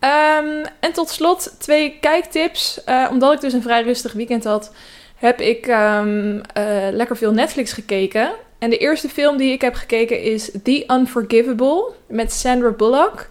[0.00, 2.80] Um, en tot slot twee kijktips.
[2.88, 4.72] Uh, omdat ik dus een vrij rustig weekend had,
[5.16, 6.42] heb ik um, uh,
[6.90, 8.30] lekker veel Netflix gekeken.
[8.58, 13.28] En de eerste film die ik heb gekeken is The Unforgivable met Sandra Bullock.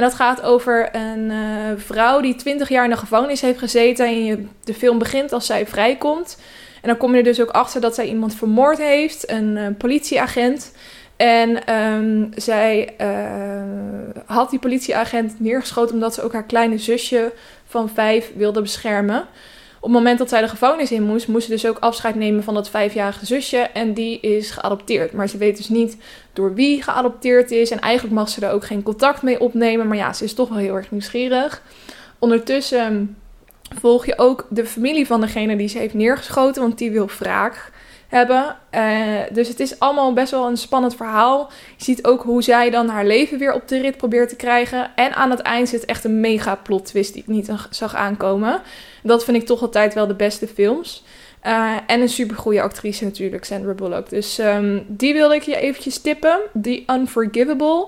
[0.00, 1.36] En dat gaat over een uh,
[1.76, 4.06] vrouw die 20 jaar in de gevangenis heeft gezeten.
[4.06, 6.38] En je, de film begint als zij vrijkomt.
[6.82, 9.66] En dan kom je er dus ook achter dat zij iemand vermoord heeft, een uh,
[9.78, 10.72] politieagent.
[11.16, 17.32] En um, zij uh, had die politieagent neergeschoten omdat ze ook haar kleine zusje
[17.66, 19.28] van vijf wilde beschermen
[19.82, 22.44] op het moment dat zij de gevangenis in moest, moest ze dus ook afscheid nemen
[22.44, 23.56] van dat vijfjarige zusje.
[23.56, 25.12] En die is geadopteerd.
[25.12, 25.96] Maar ze weet dus niet
[26.32, 27.70] door wie geadopteerd is.
[27.70, 29.88] En eigenlijk mag ze er ook geen contact mee opnemen.
[29.88, 31.62] Maar ja, ze is toch wel heel erg nieuwsgierig.
[32.18, 33.16] Ondertussen
[33.78, 36.62] volg je ook de familie van degene die ze heeft neergeschoten.
[36.62, 37.72] Want die wil wraak
[38.10, 38.56] hebben.
[38.74, 41.50] Uh, dus het is allemaal best wel een spannend verhaal.
[41.76, 44.90] Je ziet ook hoe zij dan haar leven weer op de rit probeert te krijgen.
[44.94, 48.62] En aan het eind zit echt een mega plot twist die ik niet zag aankomen.
[49.02, 51.04] Dat vind ik toch altijd wel de beste films.
[51.46, 54.08] Uh, en een supergoeie actrice natuurlijk, Sandra Bullock.
[54.10, 56.38] Dus um, die wilde ik je eventjes tippen.
[56.62, 57.86] The Unforgivable.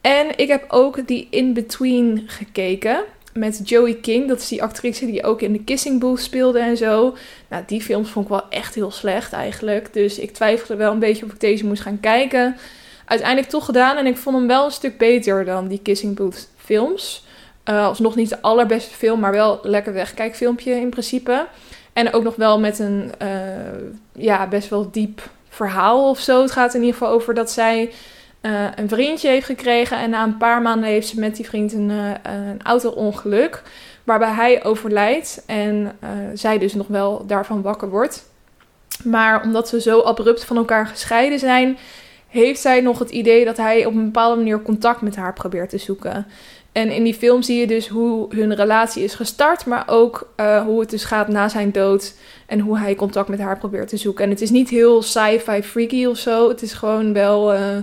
[0.00, 4.28] En ik heb ook die In Between gekeken met Joey King.
[4.28, 7.16] Dat is die actrice die ook in de Kissing Booth speelde en zo.
[7.48, 9.92] Nou, die films vond ik wel echt heel slecht eigenlijk.
[9.92, 12.56] Dus ik twijfelde wel een beetje of ik deze moest gaan kijken.
[13.04, 16.48] Uiteindelijk toch gedaan en ik vond hem wel een stuk beter dan die Kissing Booth
[16.56, 17.24] films.
[17.70, 21.46] Uh, alsnog niet de allerbeste film, maar wel lekker wegkijkfilmpje in principe.
[21.92, 23.28] En ook nog wel met een uh,
[24.12, 26.42] ja, best wel diep verhaal of zo.
[26.42, 27.92] Het gaat in ieder geval over dat zij
[28.40, 29.98] eh, een vriendje heeft gekregen.
[29.98, 33.62] En na een paar maanden heeft ze met die vriend een, uh, een auto-ongeluk.
[34.04, 35.98] Waarbij hij overlijdt en
[36.34, 38.30] zij dus nog wel daarvan wakker wordt.
[39.04, 41.78] Maar omdat ze zo abrupt van elkaar gescheiden zijn,
[42.28, 45.70] heeft zij nog het idee dat hij op een bepaalde manier contact met haar probeert
[45.70, 46.26] te zoeken.
[46.72, 50.62] En in die film zie je dus hoe hun relatie is gestart, maar ook uh,
[50.62, 52.14] hoe het dus gaat na zijn dood
[52.46, 54.24] en hoe hij contact met haar probeert te zoeken.
[54.24, 56.48] En het is niet heel sci-fi freaky of zo.
[56.48, 57.76] Het is gewoon wel, uh,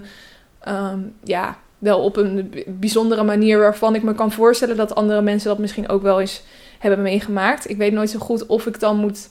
[0.67, 5.49] um, ja, wel op een bijzondere manier waarvan ik me kan voorstellen dat andere mensen
[5.49, 6.41] dat misschien ook wel eens
[6.79, 7.69] hebben meegemaakt.
[7.69, 9.29] Ik weet nooit zo goed of ik dan moet,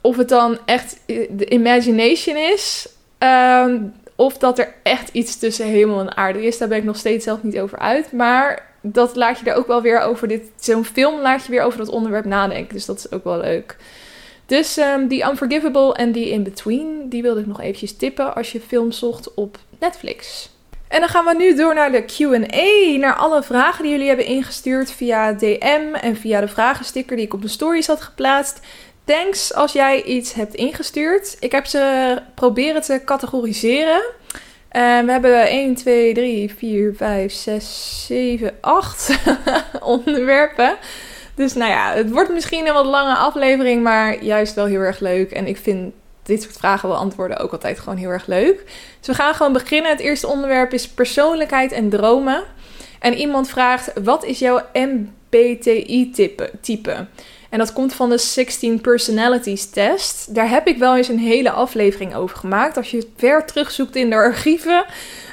[0.00, 2.88] of het dan echt de imagination is.
[3.18, 6.58] Um, of dat er echt iets tussen hemel en aarde is.
[6.58, 8.12] Daar ben ik nog steeds zelf niet over uit.
[8.12, 10.50] Maar dat laat je er ook wel weer over dit.
[10.56, 12.74] Zo'n film laat je weer over dat onderwerp nadenken.
[12.74, 13.76] Dus dat is ook wel leuk.
[14.46, 14.78] Dus
[15.08, 18.92] die Unforgivable en die In Between, die wilde ik nog eventjes tippen als je film
[18.92, 20.50] zocht op Netflix.
[20.88, 22.98] En dan gaan we nu door naar de QA.
[22.98, 27.34] Naar alle vragen die jullie hebben ingestuurd via DM en via de vragensticker die ik
[27.34, 28.60] op de stories had geplaatst.
[29.08, 31.36] Thanks als jij iets hebt ingestuurd.
[31.40, 34.02] Ik heb ze proberen te categoriseren.
[34.72, 39.18] Uh, we hebben 1, 2, 3, 4, 5, 6, 7, 8
[39.80, 40.76] onderwerpen.
[41.34, 45.00] Dus nou ja, het wordt misschien een wat lange aflevering, maar juist wel heel erg
[45.00, 45.30] leuk.
[45.30, 48.64] En ik vind dit soort vragen beantwoorden ook altijd gewoon heel erg leuk.
[48.98, 49.90] Dus we gaan gewoon beginnen.
[49.90, 52.44] Het eerste onderwerp is persoonlijkheid en dromen.
[52.98, 56.50] En iemand vraagt: wat is jouw MBTI-type?
[57.48, 60.34] En dat komt van de 16 Personalities Test.
[60.34, 62.76] Daar heb ik wel eens een hele aflevering over gemaakt.
[62.76, 64.84] Als je ver terugzoekt in de archieven,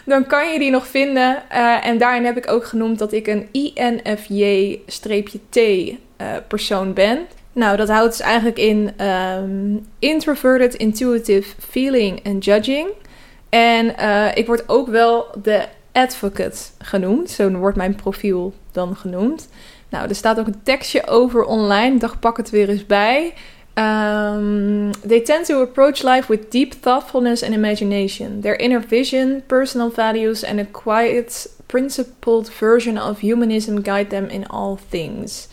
[0.06, 1.44] dan kan je die nog vinden.
[1.52, 5.96] Uh, en daarin heb ik ook genoemd dat ik een INFJ-T uh,
[6.48, 7.20] persoon ben.
[7.52, 12.88] Nou, dat houdt dus eigenlijk in um, introverted, intuitive, feeling en judging.
[13.50, 17.30] En uh, ik word ook wel de advocate genoemd.
[17.30, 19.48] Zo wordt mijn profiel dan genoemd.
[19.96, 21.94] Nou, er staat ook een tekstje over online.
[21.94, 23.34] Ik dacht, pak het weer eens bij.
[23.74, 28.42] Um, they tend to approach life with deep thoughtfulness and imagination.
[28.42, 34.48] Their inner vision, personal values, and a quiet, principled version of humanism guide them in
[34.48, 35.48] all things.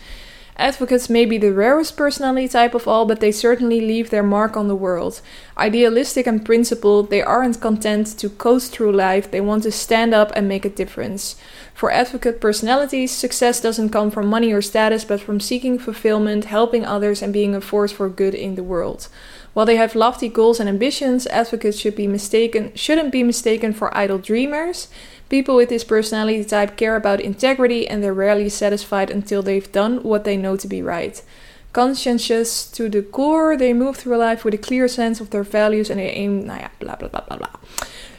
[0.56, 4.56] Advocates may be the rarest personality type of all, but they certainly leave their mark
[4.56, 5.20] on the world.
[5.56, 10.30] Idealistic and principled, they aren't content to coast through life, they want to stand up
[10.36, 11.36] and make a difference.
[11.82, 16.86] For advocate personalities, success doesn't come from money or status, but from seeking fulfillment, helping
[16.86, 19.08] others, and being a force for good in the world.
[19.52, 23.90] While they have lofty goals and ambitions, advocates should be mistaken shouldn't be mistaken for
[23.98, 24.86] idle dreamers.
[25.28, 30.04] People with this personality type care about integrity and they're rarely satisfied until they've done
[30.04, 31.20] what they know to be right.
[31.72, 35.90] Conscientious to the core, they move through life with a clear sense of their values
[35.90, 37.50] and they aim, nou ja, bla bla.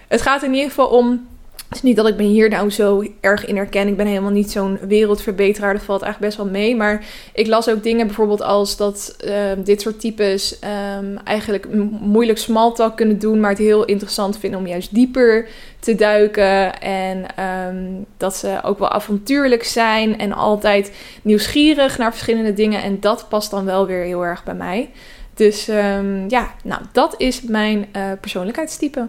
[0.07, 1.27] Het gaat in ieder geval om
[1.73, 3.87] Het niet dat ik me hier nou zo erg in herken.
[3.87, 5.73] Ik ben helemaal niet zo'n wereldverbeteraar.
[5.73, 6.75] Dat valt eigenlijk best wel mee.
[6.75, 9.33] Maar ik las ook dingen bijvoorbeeld als dat uh,
[9.63, 10.59] dit soort types
[10.99, 11.67] um, eigenlijk
[11.99, 13.39] moeilijk smalltalk kunnen doen.
[13.39, 15.47] Maar het heel interessant vinden om juist dieper
[15.79, 16.79] te duiken.
[16.79, 17.25] En
[17.67, 20.17] um, dat ze ook wel avontuurlijk zijn.
[20.17, 22.83] En altijd nieuwsgierig naar verschillende dingen.
[22.83, 24.89] En dat past dan wel weer heel erg bij mij.
[25.33, 25.65] Dus
[26.27, 29.07] ja, nou dat is mijn uh, persoonlijkheidstype.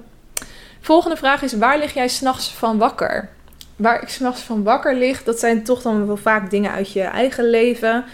[0.85, 3.29] Volgende vraag is: waar lig jij s'nachts van wakker?
[3.77, 7.03] Waar ik s'nachts van wakker lig, dat zijn toch dan wel vaak dingen uit je
[7.03, 8.05] eigen leven.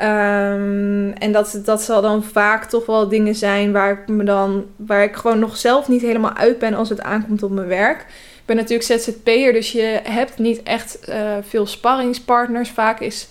[0.00, 4.66] Um, en dat, dat zal dan vaak toch wel dingen zijn waar ik me dan,
[4.76, 8.00] waar ik gewoon nog zelf niet helemaal uit ben als het aankomt op mijn werk.
[8.00, 12.70] Ik ben natuurlijk ZZP'er, dus je hebt niet echt uh, veel sparringspartners.
[12.70, 13.28] Vaak is,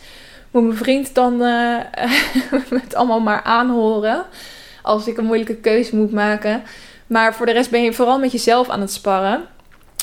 [0.52, 1.78] moet mijn vriend dan uh,
[2.84, 4.26] het allemaal maar aanhoren
[4.82, 6.64] als ik een moeilijke keuze moet maken.
[7.10, 9.48] Maar voor de rest ben je vooral met jezelf aan het sparren.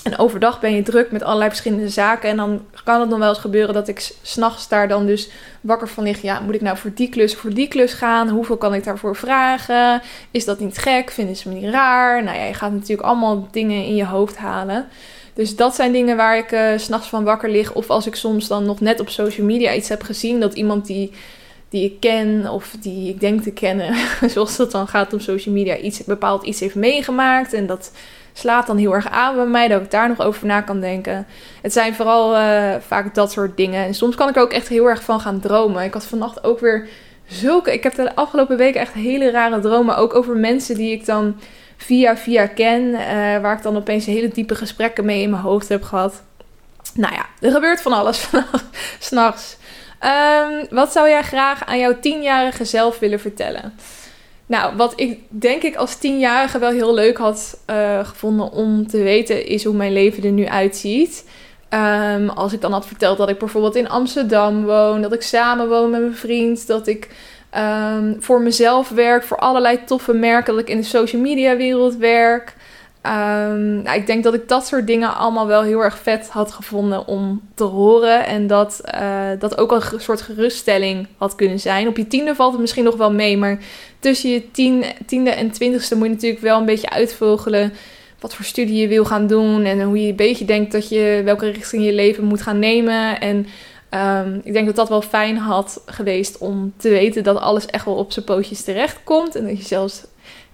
[0.03, 2.31] En overdag ben je druk met allerlei verschillende zaken.
[2.31, 5.89] En dan kan het dan wel eens gebeuren dat ik s'nachts daar dan dus wakker
[5.89, 6.23] van lig.
[6.23, 8.29] Ja, moet ik nou voor die klus voor die klus gaan?
[8.29, 10.03] Hoeveel kan ik daarvoor vragen?
[10.31, 11.11] Is dat niet gek?
[11.11, 12.23] Vinden ze me niet raar?
[12.23, 14.89] Nou ja, je gaat natuurlijk allemaal dingen in je hoofd halen.
[15.35, 17.73] Dus dat zijn dingen waar ik uh, s'nachts van wakker lig.
[17.73, 20.41] Of als ik soms dan nog net op social media iets heb gezien.
[20.41, 21.13] Dat iemand die
[21.69, 23.95] die ik ken of die ik denk te kennen,
[24.31, 27.53] zoals dat dan gaat op social media, iets bepaald iets heeft meegemaakt.
[27.53, 27.93] En dat
[28.33, 31.27] slaat dan heel erg aan bij mij, dat ik daar nog over na kan denken.
[31.63, 33.85] Het zijn vooral uh, vaak dat soort dingen.
[33.85, 35.85] En soms kan ik er ook echt heel erg van gaan dromen.
[35.85, 36.89] Ik had vannacht ook weer
[37.27, 37.73] zulke.
[37.73, 39.97] Ik heb de afgelopen weken echt hele rare dromen.
[39.97, 41.41] Ook over mensen die ik dan
[41.77, 42.83] via via ken.
[42.83, 42.99] Uh,
[43.41, 46.23] waar ik dan opeens hele diepe gesprekken mee in mijn hoofd heb gehad.
[46.95, 48.29] Nou ja, er gebeurt van alles
[48.99, 49.57] s'nachts.
[50.05, 53.75] Um, wat zou jij graag aan jouw tienjarige zelf willen vertellen?
[54.47, 59.03] Nou, wat ik denk ik als tienjarige wel heel leuk had uh, gevonden om te
[59.03, 61.25] weten, is hoe mijn leven er nu uitziet.
[61.71, 65.69] Um, als ik dan had verteld dat ik bijvoorbeeld in Amsterdam woon, dat ik samen
[65.69, 67.09] woon met mijn vriend, dat ik
[67.59, 71.97] um, voor mezelf werk, voor allerlei toffe merken, dat ik in de social media wereld
[71.97, 72.57] werk.
[73.07, 76.53] Um, nou, ik denk dat ik dat soort dingen allemaal wel heel erg vet had
[76.53, 78.27] gevonden om te horen.
[78.27, 81.89] En dat uh, dat ook een soort geruststelling had kunnen zijn.
[81.89, 83.59] Op je tiende valt het misschien nog wel mee, maar
[83.99, 87.73] tussen je tien, tiende en twintigste moet je natuurlijk wel een beetje uitvogelen
[88.21, 89.65] wat voor studie je wil gaan doen.
[89.65, 93.21] En hoe je een beetje denkt dat je welke richting je leven moet gaan nemen.
[93.21, 93.47] En
[93.91, 97.85] um, ik denk dat dat wel fijn had geweest om te weten dat alles echt
[97.85, 99.35] wel op zijn pootjes terecht komt.
[99.35, 100.03] En dat je zelfs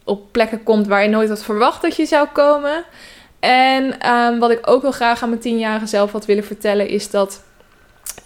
[0.05, 2.85] op plekken komt waar je nooit had verwacht dat je zou komen.
[3.41, 7.11] En um, wat ik ook wel graag aan mijn tienjarige zelf had willen vertellen, is
[7.11, 7.43] dat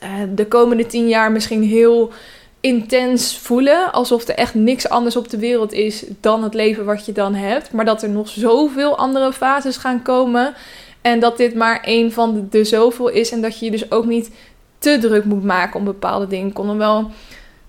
[0.03, 2.13] uh, de komende tien jaar misschien heel
[2.61, 3.93] intens voelen.
[3.93, 7.35] Alsof er echt niks anders op de wereld is dan het leven wat je dan
[7.35, 7.73] hebt.
[7.73, 10.55] Maar dat er nog zoveel andere fases gaan komen.
[11.01, 13.31] En dat dit maar één van de, de zoveel is.
[13.31, 14.31] En dat je je dus ook niet
[14.79, 16.49] te druk moet maken om bepaalde dingen.
[16.49, 17.11] Ik kon dan wel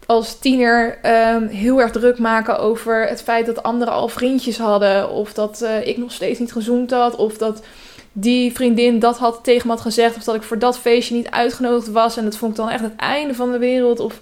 [0.08, 0.98] als tiener
[1.36, 5.10] um, heel erg druk maken over het feit dat anderen al vriendjes hadden.
[5.10, 7.16] Of dat uh, ik nog steeds niet gezoend had.
[7.16, 7.64] Of dat
[8.12, 10.16] die vriendin dat had tegen me gezegd.
[10.16, 12.18] Of dat ik voor dat feestje niet uitgenodigd was.
[12.18, 14.00] En dat vond ik dan echt het einde van de wereld.
[14.00, 14.14] Of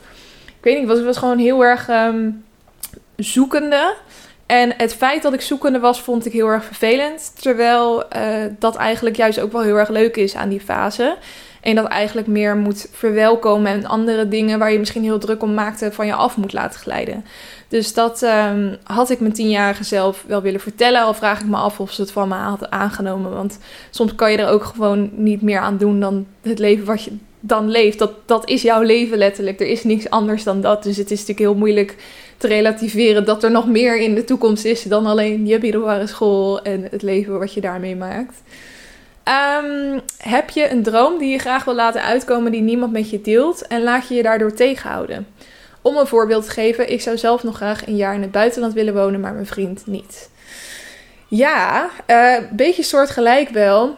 [0.45, 2.45] ik weet niet, was, was gewoon heel erg um,
[3.15, 3.93] zoekende.
[4.45, 7.41] En het feit dat ik zoekende was, vond ik heel erg vervelend.
[7.41, 11.17] Terwijl uh, dat eigenlijk juist ook wel heel erg leuk is aan die fase.
[11.65, 15.53] En dat eigenlijk meer moet verwelkomen en andere dingen waar je misschien heel druk om
[15.53, 17.25] maakte van je af moet laten glijden.
[17.67, 21.03] Dus dat um, had ik mijn tienjarige zelf wel willen vertellen.
[21.03, 23.31] Al vraag ik me af of ze het van me had aangenomen.
[23.31, 27.03] Want soms kan je er ook gewoon niet meer aan doen dan het leven wat
[27.03, 27.99] je dan leeft.
[27.99, 29.59] Dat, dat is jouw leven letterlijk.
[29.59, 30.83] Er is niks anders dan dat.
[30.83, 31.95] Dus het is natuurlijk heel moeilijk
[32.37, 36.61] te relativeren dat er nog meer in de toekomst is dan alleen je middelbare school
[36.61, 38.41] en het leven wat je daarmee maakt.
[39.27, 43.21] Um, heb je een droom die je graag wil laten uitkomen die niemand met je
[43.21, 45.27] deelt en laat je je daardoor tegenhouden?
[45.81, 48.73] Om een voorbeeld te geven, ik zou zelf nog graag een jaar in het buitenland
[48.73, 50.29] willen wonen, maar mijn vriend niet.
[51.27, 53.97] Ja, een uh, beetje soortgelijk wel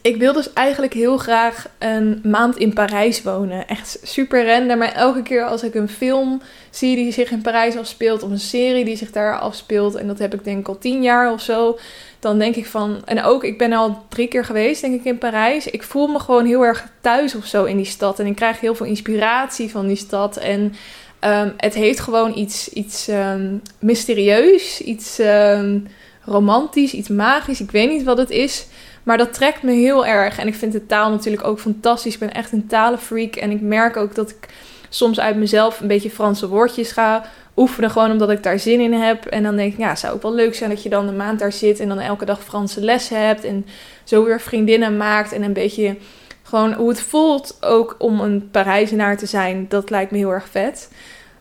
[0.00, 3.68] ik wil dus eigenlijk heel graag een maand in Parijs wonen.
[3.68, 4.78] Echt super random.
[4.78, 8.38] Maar elke keer als ik een film zie die zich in Parijs afspeelt, of een
[8.38, 11.40] serie die zich daar afspeelt, en dat heb ik denk ik al tien jaar of
[11.40, 11.78] zo,
[12.18, 13.02] dan denk ik van.
[13.04, 15.66] En ook, ik ben al drie keer geweest, denk ik, in Parijs.
[15.66, 18.18] Ik voel me gewoon heel erg thuis of zo in die stad.
[18.18, 20.36] En ik krijg heel veel inspiratie van die stad.
[20.36, 20.74] En
[21.20, 25.86] um, het heeft gewoon iets, iets um, mysterieus, iets um,
[26.24, 27.60] romantisch, iets magisch.
[27.60, 28.66] Ik weet niet wat het is.
[29.02, 30.38] Maar dat trekt me heel erg.
[30.38, 32.14] En ik vind de taal natuurlijk ook fantastisch.
[32.14, 33.36] Ik ben echt een talenfreak.
[33.36, 34.48] En ik merk ook dat ik
[34.88, 37.24] soms uit mezelf een beetje Franse woordjes ga
[37.58, 37.90] oefenen.
[37.90, 39.26] Gewoon omdat ik daar zin in heb.
[39.26, 41.38] En dan denk ik, ja, zou ook wel leuk zijn dat je dan een maand
[41.38, 41.80] daar zit.
[41.80, 43.44] En dan elke dag Franse lessen hebt.
[43.44, 43.66] En
[44.04, 45.32] zo weer vriendinnen maakt.
[45.32, 45.96] En een beetje
[46.42, 49.66] gewoon hoe het voelt ook om een Parijzenaar te zijn.
[49.68, 50.88] Dat lijkt me heel erg vet.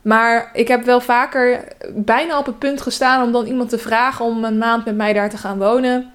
[0.01, 4.25] Maar ik heb wel vaker bijna op het punt gestaan om dan iemand te vragen
[4.25, 6.12] om een maand met mij daar te gaan wonen.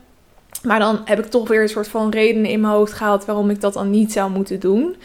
[0.62, 3.50] Maar dan heb ik toch weer een soort van redenen in mijn hoofd gehaald waarom
[3.50, 4.96] ik dat dan niet zou moeten doen.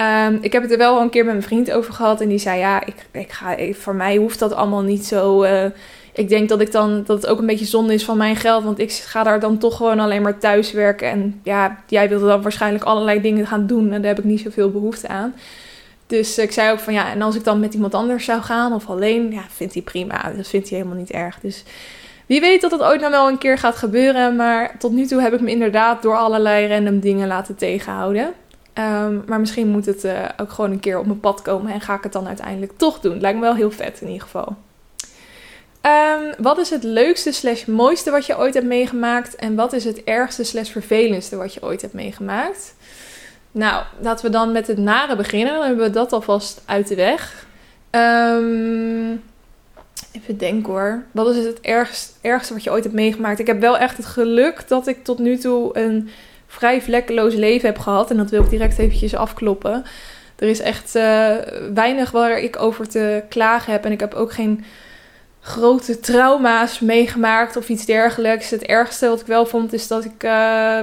[0.00, 2.20] Um, ik heb het er wel een keer met mijn vriend over gehad.
[2.20, 5.44] En die zei: Ja, ik, ik ga, voor mij hoeft dat allemaal niet zo.
[5.44, 5.64] Uh,
[6.12, 8.64] ik denk dat, ik dan, dat het ook een beetje zonde is van mijn geld.
[8.64, 11.10] Want ik ga daar dan toch gewoon alleen maar thuis werken.
[11.10, 13.92] En ja, jij wilde dan waarschijnlijk allerlei dingen gaan doen.
[13.92, 15.34] En daar heb ik niet zoveel behoefte aan.
[16.06, 18.72] Dus ik zei ook van ja, en als ik dan met iemand anders zou gaan
[18.72, 20.32] of alleen, ja, vindt hij prima.
[20.36, 21.38] Dat vindt hij helemaal niet erg.
[21.40, 21.64] Dus
[22.26, 24.36] wie weet dat het ooit nog wel een keer gaat gebeuren.
[24.36, 28.32] Maar tot nu toe heb ik me inderdaad door allerlei random dingen laten tegenhouden.
[28.78, 31.80] Um, maar misschien moet het uh, ook gewoon een keer op mijn pad komen en
[31.80, 33.20] ga ik het dan uiteindelijk toch doen.
[33.20, 34.56] Lijkt me wel heel vet in ieder geval.
[35.82, 39.36] Um, wat is het leukste slash mooiste wat je ooit hebt meegemaakt?
[39.36, 42.74] En wat is het ergste slash vervelendste wat je ooit hebt meegemaakt?
[43.52, 45.54] Nou, laten we dan met het nare beginnen.
[45.54, 47.46] Dan hebben we dat alvast uit de weg.
[47.90, 49.22] Um,
[50.12, 51.02] Even denken hoor.
[51.10, 53.38] Wat is het ergste, ergste wat je ooit hebt meegemaakt?
[53.38, 56.08] Ik heb wel echt het geluk dat ik tot nu toe een
[56.54, 58.10] vrij vlekkeloos leven heb gehad.
[58.10, 59.84] En dat wil ik direct eventjes afkloppen.
[60.38, 61.34] Er is echt uh,
[61.74, 63.84] weinig waar ik over te klagen heb.
[63.84, 64.64] En ik heb ook geen
[65.40, 68.50] grote trauma's meegemaakt of iets dergelijks.
[68.50, 70.24] Het ergste wat ik wel vond is dat ik...
[70.24, 70.78] Uh,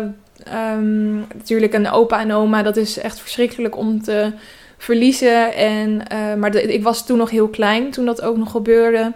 [0.74, 4.32] um, natuurlijk een opa en oma, dat is echt verschrikkelijk om te
[4.78, 5.54] verliezen.
[5.54, 9.12] En, uh, maar ik was toen nog heel klein toen dat ook nog gebeurde.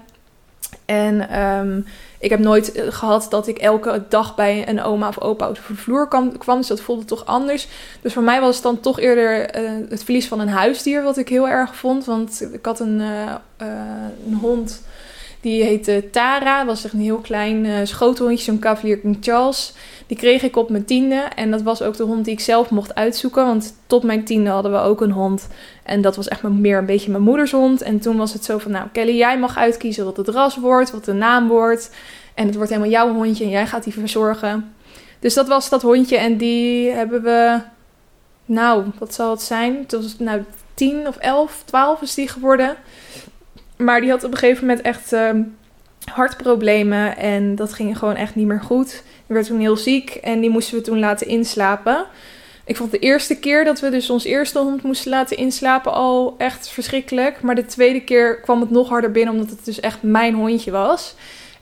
[0.85, 1.85] En um,
[2.25, 5.63] ik heb nooit eh, gehad dat ik elke dag bij een oma of opa over
[5.67, 6.57] de vloer kwam.
[6.57, 7.67] Dus dat voelde toch anders.
[8.01, 11.17] Dus voor mij was het dan toch eerder uh, het verlies van een huisdier, wat
[11.17, 12.05] ik heel erg vond.
[12.05, 13.33] Want ik had een, uh,
[14.27, 14.81] een hond
[15.41, 19.73] Die heette Tara, was echt een heel klein uh, schotelhondje, zo'n Cavalier King Charles.
[20.07, 22.69] Die kreeg ik op mijn tiende en dat was ook de hond die ik zelf
[22.69, 23.45] mocht uitzoeken.
[23.45, 25.47] Want tot mijn tiende hadden we ook een hond.
[25.83, 27.81] En dat was echt meer een beetje mijn moeders hond.
[27.81, 30.91] En toen was het zo van, nou Kelly, jij mag uitkiezen wat het ras wordt,
[30.91, 31.91] wat de naam wordt.
[32.35, 34.73] En het wordt helemaal jouw hondje en jij gaat die verzorgen.
[35.19, 37.59] Dus dat was dat hondje en die hebben we,
[38.45, 39.75] nou, wat zal het zijn?
[39.75, 42.75] Het was nou 10 of 11, 12 is die geworden.
[43.77, 45.29] Maar die had op een gegeven moment echt uh,
[46.05, 48.89] hartproblemen en dat ging gewoon echt niet meer goed.
[48.91, 52.05] Die werd toen heel ziek en die moesten we toen laten inslapen.
[52.65, 56.35] Ik vond de eerste keer dat we dus ons eerste hond moesten laten inslapen al
[56.37, 57.41] echt verschrikkelijk.
[57.41, 60.71] Maar de tweede keer kwam het nog harder binnen omdat het dus echt mijn hondje
[60.71, 61.15] was.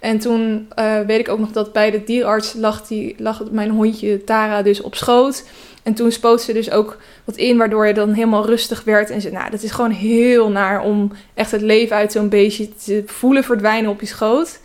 [0.03, 2.83] En toen uh, weet ik ook nog dat bij de dierarts lag,
[3.17, 5.43] lag mijn hondje Tara dus op schoot.
[5.83, 9.09] En toen spoot ze dus ook wat in, waardoor je dan helemaal rustig werd.
[9.09, 12.75] En ze, nou, dat is gewoon heel naar om echt het leven uit zo'n beestje
[12.75, 14.59] te voelen verdwijnen op je schoot.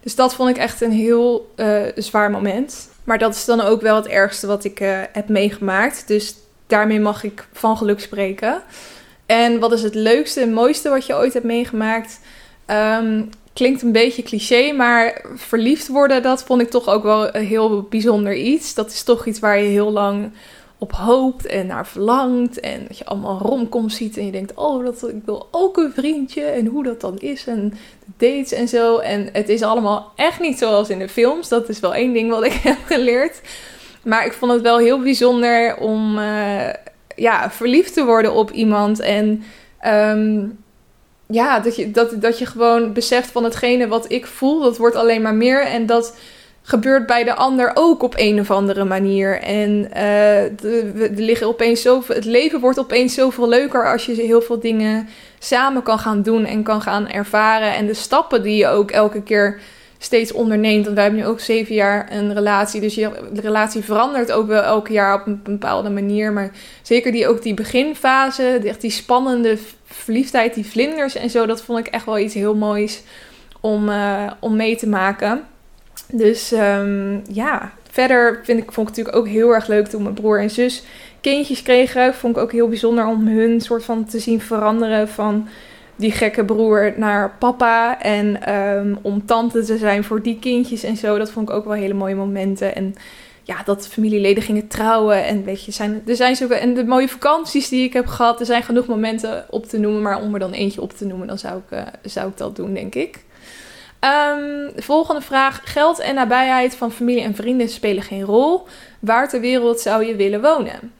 [0.00, 2.88] Dus dat vond ik echt een heel uh, zwaar moment.
[3.04, 6.08] Maar dat is dan ook wel het ergste wat ik uh, heb meegemaakt.
[6.08, 6.34] Dus
[6.66, 8.62] daarmee mag ik van geluk spreken.
[9.26, 12.20] En wat is het leukste en mooiste wat je ooit hebt meegemaakt?
[12.66, 17.46] Um, klinkt een beetje cliché, maar verliefd worden, dat vond ik toch ook wel een
[17.46, 18.74] heel bijzonder iets.
[18.74, 20.32] Dat is toch iets waar je heel lang
[20.78, 22.60] op hoopt en naar verlangt.
[22.60, 25.92] En dat je allemaal romcoms ziet en je denkt, oh, dat, ik wil ook een
[25.92, 26.42] vriendje.
[26.42, 27.74] En hoe dat dan is en
[28.16, 28.98] dates en zo.
[28.98, 31.48] En het is allemaal echt niet zoals in de films.
[31.48, 33.40] Dat is wel één ding wat ik heb geleerd.
[34.02, 36.68] Maar ik vond het wel heel bijzonder om uh,
[37.16, 39.00] ja, verliefd te worden op iemand.
[39.00, 39.42] En
[39.86, 40.63] um,
[41.26, 44.96] ja, dat je, dat, dat je gewoon beseft van hetgene wat ik voel, dat wordt
[44.96, 45.66] alleen maar meer.
[45.66, 46.16] En dat
[46.62, 49.40] gebeurt bij de ander ook op een of andere manier.
[49.40, 54.60] En uh, liggen opeens zoveel, het leven wordt opeens zoveel leuker als je heel veel
[54.60, 55.08] dingen
[55.38, 57.74] samen kan gaan doen en kan gaan ervaren.
[57.74, 59.60] En de stappen die je ook elke keer
[60.04, 60.84] steeds onderneemt.
[60.84, 62.80] Want wij hebben nu ook zeven jaar een relatie.
[62.80, 66.32] Dus je, de relatie verandert ook wel elke jaar op een bepaalde manier.
[66.32, 66.50] Maar
[66.82, 71.46] zeker die, ook die beginfase, echt die spannende verliefdheid, die vlinders en zo.
[71.46, 73.02] Dat vond ik echt wel iets heel moois
[73.60, 75.42] om, uh, om mee te maken.
[76.12, 80.14] Dus um, ja, verder vind ik, vond ik natuurlijk ook heel erg leuk toen mijn
[80.14, 80.82] broer en zus
[81.20, 82.14] kindjes kregen.
[82.14, 85.48] Vond ik ook heel bijzonder om hun soort van te zien veranderen van
[85.96, 88.00] die gekke broer naar papa.
[88.00, 91.18] En um, om tante te zijn voor die kindjes en zo.
[91.18, 92.74] Dat vond ik ook wel hele mooie momenten.
[92.74, 92.94] En
[93.42, 95.24] ja, dat familieleden gingen trouwen.
[95.24, 96.56] En weet je, zijn, er zijn zoveel.
[96.56, 98.40] En de mooie vakanties die ik heb gehad.
[98.40, 100.02] Er zijn genoeg momenten op te noemen.
[100.02, 102.56] Maar om er dan eentje op te noemen, dan zou ik, uh, zou ik dat
[102.56, 103.24] doen, denk ik.
[104.00, 105.60] Um, volgende vraag.
[105.64, 108.66] Geld en nabijheid van familie en vrienden spelen geen rol.
[108.98, 110.92] Waar ter wereld zou je willen wonen?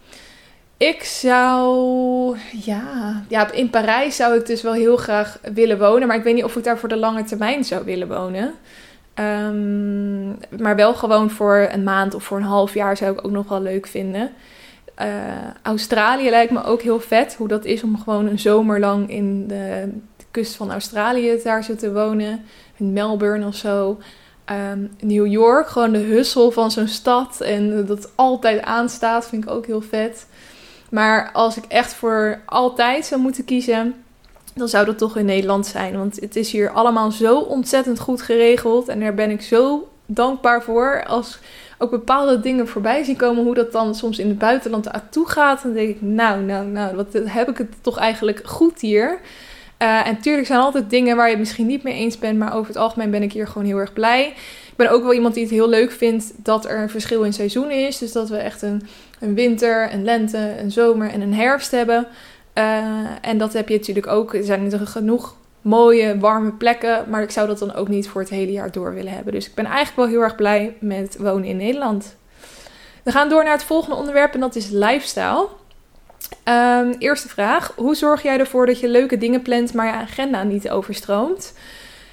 [0.76, 6.08] Ik zou, ja, ja, in Parijs zou ik dus wel heel graag willen wonen.
[6.08, 8.54] Maar ik weet niet of ik daar voor de lange termijn zou willen wonen.
[9.14, 13.30] Um, maar wel gewoon voor een maand of voor een half jaar zou ik ook
[13.30, 14.30] nog wel leuk vinden.
[15.02, 15.06] Uh,
[15.62, 17.34] Australië lijkt me ook heel vet.
[17.34, 19.92] Hoe dat is om gewoon een zomer lang in de,
[20.30, 22.44] kust van Australië daar zo te wonen.
[22.76, 23.98] In Melbourne of zo.
[24.72, 27.40] Um, New York, gewoon de hussel van zo'n stad.
[27.40, 30.26] En dat altijd aanstaat, vind ik ook heel vet.
[30.94, 33.94] Maar als ik echt voor altijd zou moeten kiezen,
[34.54, 35.96] dan zou dat toch in Nederland zijn.
[35.98, 38.88] Want het is hier allemaal zo ontzettend goed geregeld.
[38.88, 41.04] En daar ben ik zo dankbaar voor.
[41.06, 41.38] Als
[41.78, 45.62] ook bepaalde dingen voorbij zien komen, hoe dat dan soms in het buitenland toe gaat.
[45.62, 49.18] Dan denk ik, nou, nou, nou, wat heb ik het toch eigenlijk goed hier.
[49.78, 52.38] Uh, en tuurlijk zijn altijd dingen waar je het misschien niet mee eens bent.
[52.38, 54.26] Maar over het algemeen ben ik hier gewoon heel erg blij.
[54.70, 57.32] Ik ben ook wel iemand die het heel leuk vindt dat er een verschil in
[57.32, 57.98] seizoenen is.
[57.98, 58.82] Dus dat we echt een,
[59.24, 62.06] een winter, een lente, een zomer en een herfst hebben.
[62.54, 62.84] Uh,
[63.20, 64.34] en dat heb je natuurlijk ook.
[64.34, 67.04] Er zijn er genoeg mooie, warme plekken.
[67.08, 69.32] Maar ik zou dat dan ook niet voor het hele jaar door willen hebben.
[69.32, 72.16] Dus ik ben eigenlijk wel heel erg blij met wonen in Nederland.
[73.02, 75.48] We gaan door naar het volgende onderwerp en dat is lifestyle.
[76.44, 77.72] Um, eerste vraag.
[77.76, 81.52] Hoe zorg jij ervoor dat je leuke dingen plant, maar je agenda niet overstroomt?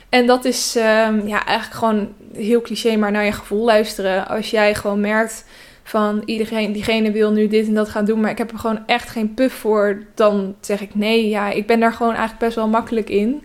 [0.10, 4.28] En dat is um, ja, eigenlijk gewoon heel cliché, maar naar je gevoel luisteren.
[4.28, 5.46] Als jij gewoon merkt
[5.84, 8.84] van iedereen, diegene wil nu dit en dat gaan doen, maar ik heb er gewoon
[8.86, 11.30] echt geen puff voor, dan zeg ik nee.
[11.30, 13.44] Ja, ik ben daar gewoon eigenlijk best wel makkelijk in.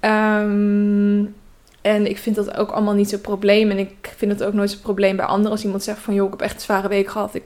[0.00, 1.34] Um,
[1.80, 3.70] en ik vind dat ook allemaal niet zo'n probleem.
[3.70, 6.24] En ik vind het ook nooit zo'n probleem bij anderen als iemand zegt van joh,
[6.24, 7.34] ik heb echt een zware week gehad.
[7.34, 7.42] Ik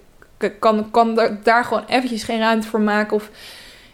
[0.59, 3.17] kan, kan daar gewoon eventjes geen ruimte voor maken.
[3.17, 3.31] Of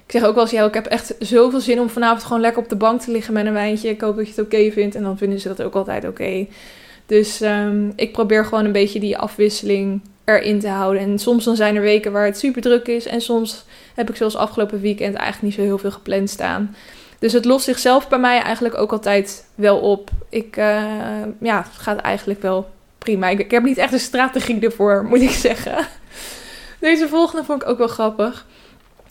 [0.06, 2.62] ik zeg ook wel eens, ja, ik heb echt zoveel zin om vanavond gewoon lekker
[2.62, 3.88] op de bank te liggen met een wijntje.
[3.88, 4.94] Ik hoop dat je het oké vindt.
[4.94, 6.46] En dan vinden ze dat ook altijd oké.
[7.06, 10.00] Dus um, ik probeer gewoon een beetje die afwisseling
[10.38, 11.02] erin te houden.
[11.02, 13.06] En soms dan zijn er weken waar het super druk is.
[13.06, 13.64] En soms
[13.94, 16.74] heb ik zoals afgelopen weekend eigenlijk niet zo heel veel gepland staan.
[17.18, 20.10] Dus het lost zichzelf bij mij eigenlijk ook altijd wel op.
[20.28, 20.82] Ik, uh,
[21.40, 23.28] ja, het gaat eigenlijk wel prima.
[23.28, 25.86] Ik, ik heb niet echt een strategie ervoor, moet ik zeggen.
[26.78, 28.46] Deze volgende vond ik ook wel grappig.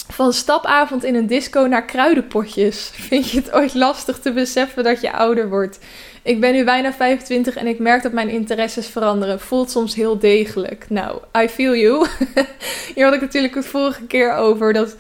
[0.07, 2.91] Van stapavond in een disco naar kruidenpotjes.
[2.93, 5.80] Vind je het ooit lastig te beseffen dat je ouder wordt?
[6.24, 9.39] Ik ben nu bijna 25 en ik merk dat mijn interesses veranderen.
[9.39, 10.86] Voelt soms heel degelijk.
[10.89, 12.07] Nou, I feel you.
[12.95, 14.74] Hier had ik natuurlijk het vorige keer over.
[14.74, 14.95] Dat,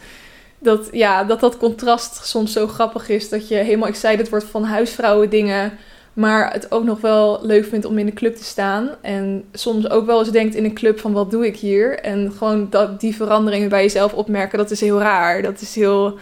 [0.59, 3.29] dat, ja, dat dat contrast soms zo grappig is.
[3.29, 5.77] Dat je helemaal excited wordt van huisvrouwen dingen
[6.19, 8.89] maar het ook nog wel leuk vindt om in de club te staan.
[9.01, 11.99] En soms ook wel eens denkt in een club van wat doe ik hier?
[11.99, 15.41] En gewoon dat, die veranderingen bij jezelf opmerken, dat is heel raar.
[15.41, 16.17] Dat is heel,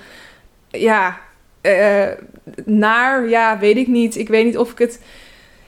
[0.69, 1.19] ja,
[1.67, 2.05] uh,
[2.65, 4.17] naar, ja, weet ik niet.
[4.17, 5.01] Ik weet niet of ik het...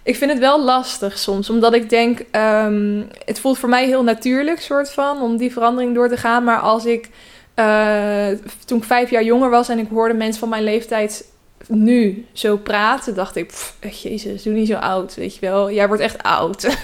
[0.03, 4.03] Ik vind het wel lastig soms, omdat ik denk, um, het voelt voor mij heel
[4.03, 6.43] natuurlijk, soort van, om die verandering door te gaan.
[6.43, 7.09] Maar als ik,
[7.55, 8.27] uh,
[8.65, 11.25] toen ik vijf jaar jonger was en ik hoorde mensen van mijn leeftijd
[11.67, 13.51] nu zo praten, dacht ik,
[14.01, 15.71] jezus, doe niet zo oud, weet je wel.
[15.71, 16.77] Jij wordt echt oud.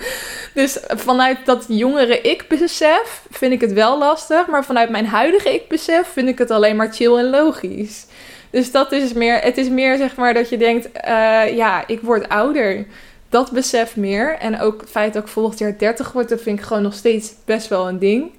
[0.54, 4.46] dus vanuit dat jongere ik-besef vind ik het wel lastig.
[4.46, 8.06] Maar vanuit mijn huidige ik-besef vind ik het alleen maar chill en logisch.
[8.52, 12.00] Dus dat is meer, het is meer zeg maar dat je denkt, uh, ja, ik
[12.00, 12.86] word ouder.
[13.28, 14.36] Dat besef meer.
[14.38, 16.94] En ook het feit dat ik volgend jaar 30 word, dat vind ik gewoon nog
[16.94, 18.32] steeds best wel een ding.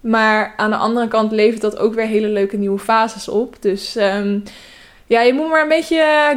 [0.00, 3.56] Maar aan de andere kant levert dat ook weer hele leuke nieuwe fases op.
[3.60, 4.42] Dus um,
[5.06, 6.36] ja, je moet maar een beetje eh,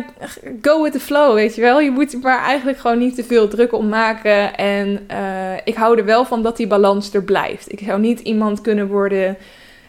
[0.61, 1.79] go with the flow, weet je wel.
[1.79, 4.55] Je moet maar eigenlijk gewoon niet te veel druk om maken.
[4.55, 7.71] En uh, ik hou er wel van dat die balans er blijft.
[7.71, 9.37] Ik zou niet iemand kunnen worden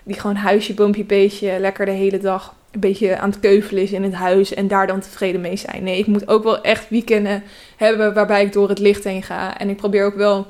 [0.02, 3.92] die gewoon huisje, boompje, beestje lekker de hele dag een beetje aan het keuvelen is
[3.92, 5.82] in het huis en daar dan tevreden mee zijn.
[5.82, 7.42] Nee, ik moet ook wel echt weekenden
[7.76, 9.58] hebben waarbij ik door het licht heen ga.
[9.58, 10.46] En ik probeer ook wel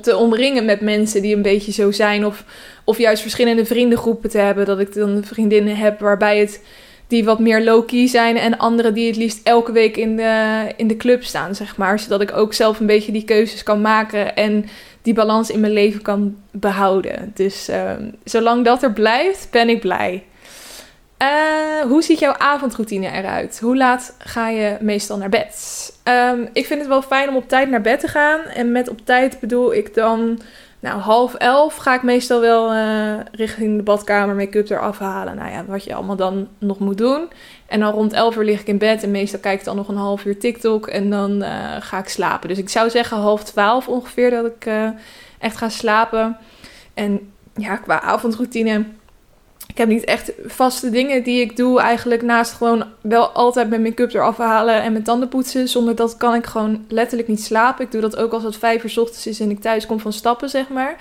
[0.00, 2.26] te omringen met mensen die een beetje zo zijn.
[2.26, 2.44] Of,
[2.84, 4.66] of juist verschillende vriendengroepen te hebben.
[4.66, 6.60] Dat ik dan vriendinnen heb waarbij het
[7.06, 10.86] die wat meer low-key zijn en andere die het liefst elke week in de, in
[10.86, 11.98] de club staan, zeg maar.
[11.98, 14.64] Zodat ik ook zelf een beetje die keuzes kan maken en
[15.02, 17.32] die balans in mijn leven kan behouden.
[17.34, 20.22] Dus ehm, zolang dat er blijft, ben ik blij.
[21.22, 23.60] Uh, hoe ziet jouw avondroutine eruit?
[23.60, 25.54] Hoe laat ga je meestal naar bed?
[26.04, 28.40] Um, ik vind het wel fijn om op tijd naar bed te gaan.
[28.40, 30.40] En met op tijd bedoel ik dan
[30.80, 35.36] nou, half elf ga ik meestal wel uh, richting de badkamer make-up eraf halen.
[35.36, 37.28] Nou ja, wat je allemaal dan nog moet doen.
[37.66, 39.88] En dan rond elf uur lig ik in bed en meestal kijk ik dan nog
[39.88, 41.48] een half uur TikTok en dan uh,
[41.80, 42.48] ga ik slapen.
[42.48, 44.66] Dus ik zou zeggen half twaalf ongeveer dat ik
[45.38, 46.36] echt ga slapen.
[46.94, 48.84] En ja, qua avondroutine
[49.72, 51.80] ik heb niet echt vaste dingen die ik doe.
[51.80, 55.68] Eigenlijk naast gewoon wel altijd mijn make-up eraf halen en mijn tanden poetsen.
[55.68, 57.84] Zonder dat kan ik gewoon letterlijk niet slapen.
[57.84, 60.00] Ik doe dat ook als het vijf uur s ochtends is en ik thuis kom
[60.00, 60.96] van stappen, zeg maar.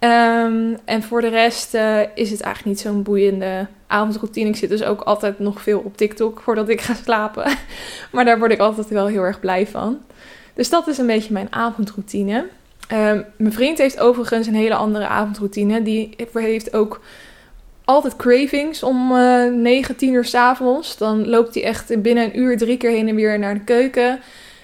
[0.00, 4.48] Um, en voor de rest uh, is het eigenlijk niet zo'n boeiende avondroutine.
[4.48, 7.44] Ik zit dus ook altijd nog veel op TikTok voordat ik ga slapen.
[8.12, 9.98] maar daar word ik altijd wel heel erg blij van.
[10.54, 12.46] Dus dat is een beetje mijn avondroutine.
[12.92, 15.82] Um, mijn vriend heeft overigens een hele andere avondroutine.
[15.82, 17.00] Die heeft ook
[17.88, 20.96] altijd cravings om uh, 9, 10 uur s'avonds.
[20.96, 24.20] Dan loopt hij echt binnen een uur drie keer heen en weer naar de keuken.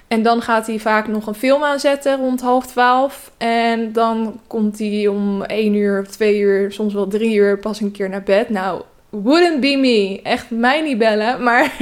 [0.08, 3.30] En dan gaat hij vaak nog een film aanzetten rond half twaalf.
[3.38, 7.90] En dan komt hij om 1 uur, 2 uur, soms wel 3 uur pas een
[7.90, 8.48] keer naar bed.
[8.48, 10.20] Nou, wouldn't be me.
[10.22, 11.42] Echt mij niet bellen.
[11.42, 11.72] Maar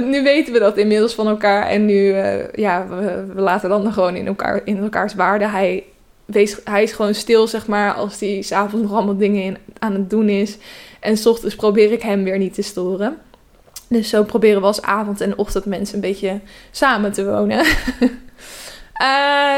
[0.02, 1.66] nu weten we dat inmiddels van elkaar.
[1.66, 5.46] En nu, uh, ja, we, we, laten dan gewoon in, elkaar, in elkaars waarde.
[5.46, 5.84] Hij
[6.64, 10.10] hij is gewoon stil, zeg maar, als hij s'avonds nog allemaal dingen in, aan het
[10.10, 10.56] doen is.
[11.00, 13.16] En s ochtends probeer ik hem weer niet te storen.
[13.88, 17.58] Dus zo proberen we als avond- en ochtendmensen een beetje samen te wonen.
[17.58, 17.64] uh,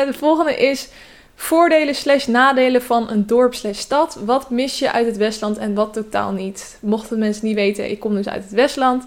[0.11, 0.89] de volgende is
[1.35, 4.19] voordelen slash nadelen van een dorp slash stad.
[4.25, 6.79] Wat mis je uit het Westland en wat totaal niet?
[6.81, 9.05] Mochten mensen niet weten, ik kom dus uit het Westland.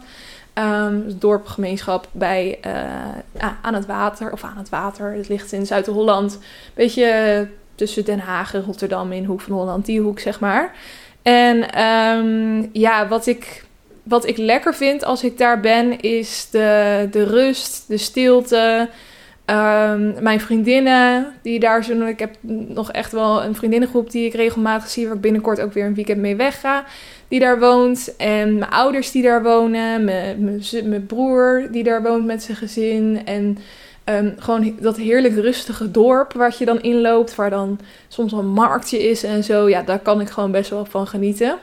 [0.59, 5.13] Um, dorpgemeenschap bij, uh, aan het water, of aan het water.
[5.13, 6.39] Het ligt in Zuid-Holland.
[6.73, 10.75] Beetje tussen Den Haag en Rotterdam in Hoek van Holland, die hoek zeg maar.
[11.21, 13.65] En um, ja, wat ik,
[14.03, 18.89] wat ik lekker vind als ik daar ben, is de, de rust, de stilte.
[19.49, 22.05] Um, mijn vriendinnen die daar zo.
[22.05, 22.35] Ik heb
[22.67, 25.93] nog echt wel een vriendinnengroep die ik regelmatig zie, waar ik binnenkort ook weer een
[25.93, 26.85] weekend mee wegga
[27.27, 28.15] die daar woont.
[28.17, 30.03] En mijn ouders die daar wonen.
[30.03, 33.21] Mijn, broer die daar woont met zijn gezin.
[33.25, 33.57] En
[34.05, 37.35] um, gewoon dat heerlijk rustige dorp waar je dan inloopt.
[37.35, 39.69] Waar dan soms een marktje is en zo.
[39.69, 41.57] Ja, daar kan ik gewoon best wel van genieten.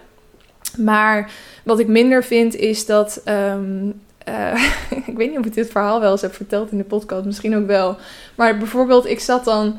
[0.77, 1.31] Maar
[1.65, 3.23] wat ik minder vind is dat.
[3.25, 4.63] Um, uh,
[5.07, 7.25] ik weet niet of ik dit verhaal wel eens heb verteld in de podcast.
[7.25, 7.97] Misschien ook wel.
[8.35, 9.79] Maar bijvoorbeeld, ik zat dan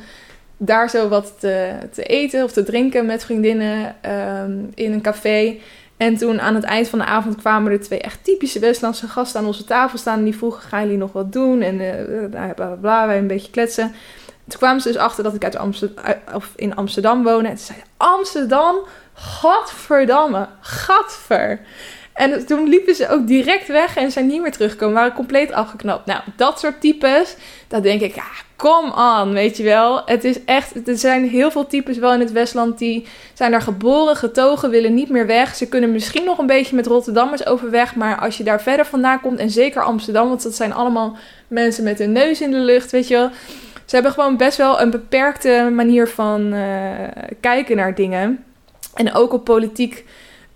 [0.57, 3.95] daar zo wat te, te eten of te drinken met vriendinnen
[4.41, 5.57] um, in een café.
[5.97, 9.39] En toen aan het eind van de avond kwamen er twee echt typische Westlandse gasten
[9.39, 10.17] aan onze tafel staan.
[10.17, 11.61] En die vroegen, gaan jullie nog wat doen?
[11.61, 13.93] En uh, bla, wij een beetje kletsen.
[14.47, 15.59] Toen kwamen ze dus achter dat ik uit
[16.33, 17.49] of in Amsterdam woonde.
[17.49, 18.75] En toen zei Amsterdam?
[19.13, 21.59] Gadverdamme, gadver.
[22.17, 24.95] En toen liepen ze ook direct weg en zijn niet meer teruggekomen.
[24.95, 26.05] Waren compleet afgeknapt.
[26.05, 27.35] Nou, dat soort types,
[27.67, 28.23] dat denk ik, ja,
[28.55, 30.01] kom on, weet je wel.
[30.05, 33.61] Het is echt, er zijn heel veel types wel in het Westland die zijn daar
[33.61, 35.55] geboren, getogen, willen niet meer weg.
[35.55, 39.21] Ze kunnen misschien nog een beetje met Rotterdammers overweg, maar als je daar verder vandaan
[39.21, 42.91] komt, en zeker Amsterdam, want dat zijn allemaal mensen met hun neus in de lucht,
[42.91, 43.29] weet je wel.
[43.85, 46.61] Ze hebben gewoon best wel een beperkte manier van uh,
[47.39, 48.43] kijken naar dingen.
[48.93, 50.05] En ook op politiek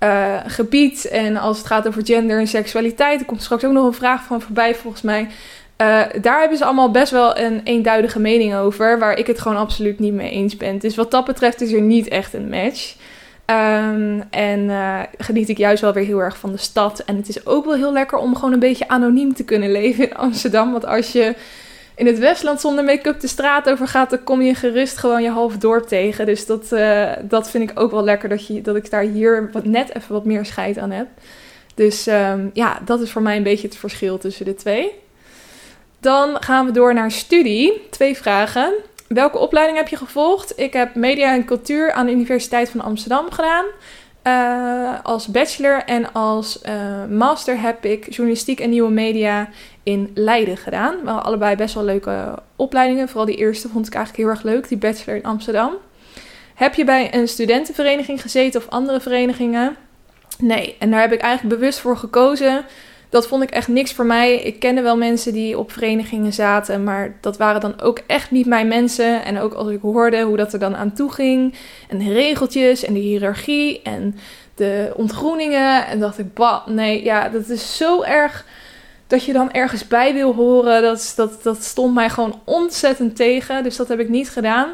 [0.04, 1.08] uh, gebied.
[1.08, 4.24] En als het gaat over gender en seksualiteit, er komt straks ook nog een vraag
[4.24, 5.22] van voorbij volgens mij.
[5.22, 9.58] Uh, daar hebben ze allemaal best wel een eenduidige mening over, waar ik het gewoon
[9.58, 10.78] absoluut niet mee eens ben.
[10.78, 12.96] Dus wat dat betreft is er niet echt een match.
[13.46, 17.00] Um, en uh, geniet ik juist wel weer heel erg van de stad.
[17.00, 20.10] En het is ook wel heel lekker om gewoon een beetje anoniem te kunnen leven
[20.10, 20.72] in Amsterdam.
[20.72, 21.36] Want als je
[22.02, 25.30] in het Westland zonder make-up de straat over gaat, dan kom je gerust gewoon je
[25.30, 26.26] half dorp tegen.
[26.26, 29.50] Dus dat, uh, dat vind ik ook wel lekker dat, je, dat ik daar hier
[29.52, 31.08] wat, net even wat meer scheid aan heb.
[31.76, 34.92] Dus um, ja, dat is voor mij een beetje het verschil tussen de twee.
[36.00, 37.82] Dan gaan we door naar studie.
[37.90, 38.74] Twee vragen.
[39.08, 40.60] Welke opleiding heb je gevolgd?
[40.60, 43.66] Ik heb media en cultuur aan de Universiteit van Amsterdam gedaan.
[44.28, 49.50] Uh, als bachelor en als uh, master heb ik journalistiek en nieuwe media
[49.84, 50.96] in Leiden gedaan.
[51.04, 53.08] We allebei best wel leuke opleidingen.
[53.08, 55.74] Vooral die eerste vond ik eigenlijk heel erg leuk, die bachelor in Amsterdam.
[56.54, 59.76] Heb je bij een studentenvereniging gezeten of andere verenigingen?
[60.38, 62.66] Nee, en daar heb ik eigenlijk bewust voor gekozen.
[63.12, 64.36] Dat vond ik echt niks voor mij.
[64.36, 68.46] Ik kende wel mensen die op verenigingen zaten, maar dat waren dan ook echt niet
[68.46, 69.24] mijn mensen.
[69.24, 71.56] En ook als ik hoorde hoe dat er dan aan toe ging,
[71.90, 74.16] en de regeltjes en de hiërarchie en
[74.56, 78.46] de ontgroeningen, en dacht ik, bah, nee, ja, dat is zo erg
[79.08, 80.82] dat je dan ergens bij wil horen.
[80.82, 83.64] Dat, dat, dat stond mij gewoon ontzettend tegen.
[83.64, 84.70] Dus dat heb ik niet gedaan.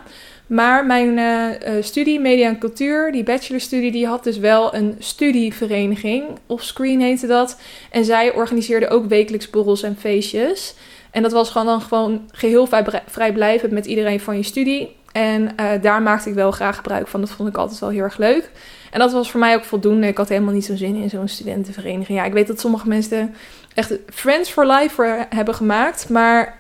[0.47, 6.23] Maar mijn uh, studie Media en Cultuur, die bachelorstudie, die had dus wel een studievereniging.
[6.45, 7.59] Offscreen heette dat.
[7.91, 10.75] En zij organiseerde ook wekelijks borrels en feestjes.
[11.11, 12.67] En dat was gewoon dan gewoon geheel
[13.05, 14.95] vrijblijvend met iedereen van je studie.
[15.11, 17.19] En uh, daar maakte ik wel graag gebruik van.
[17.19, 18.51] Dat vond ik altijd wel heel erg leuk.
[18.91, 20.07] En dat was voor mij ook voldoende.
[20.07, 22.17] Ik had helemaal niet zo'n zin in zo'n studentenvereniging.
[22.17, 23.35] Ja, ik weet dat sommige mensen
[23.73, 26.09] echt Friends for Life hebben gemaakt.
[26.09, 26.55] Maar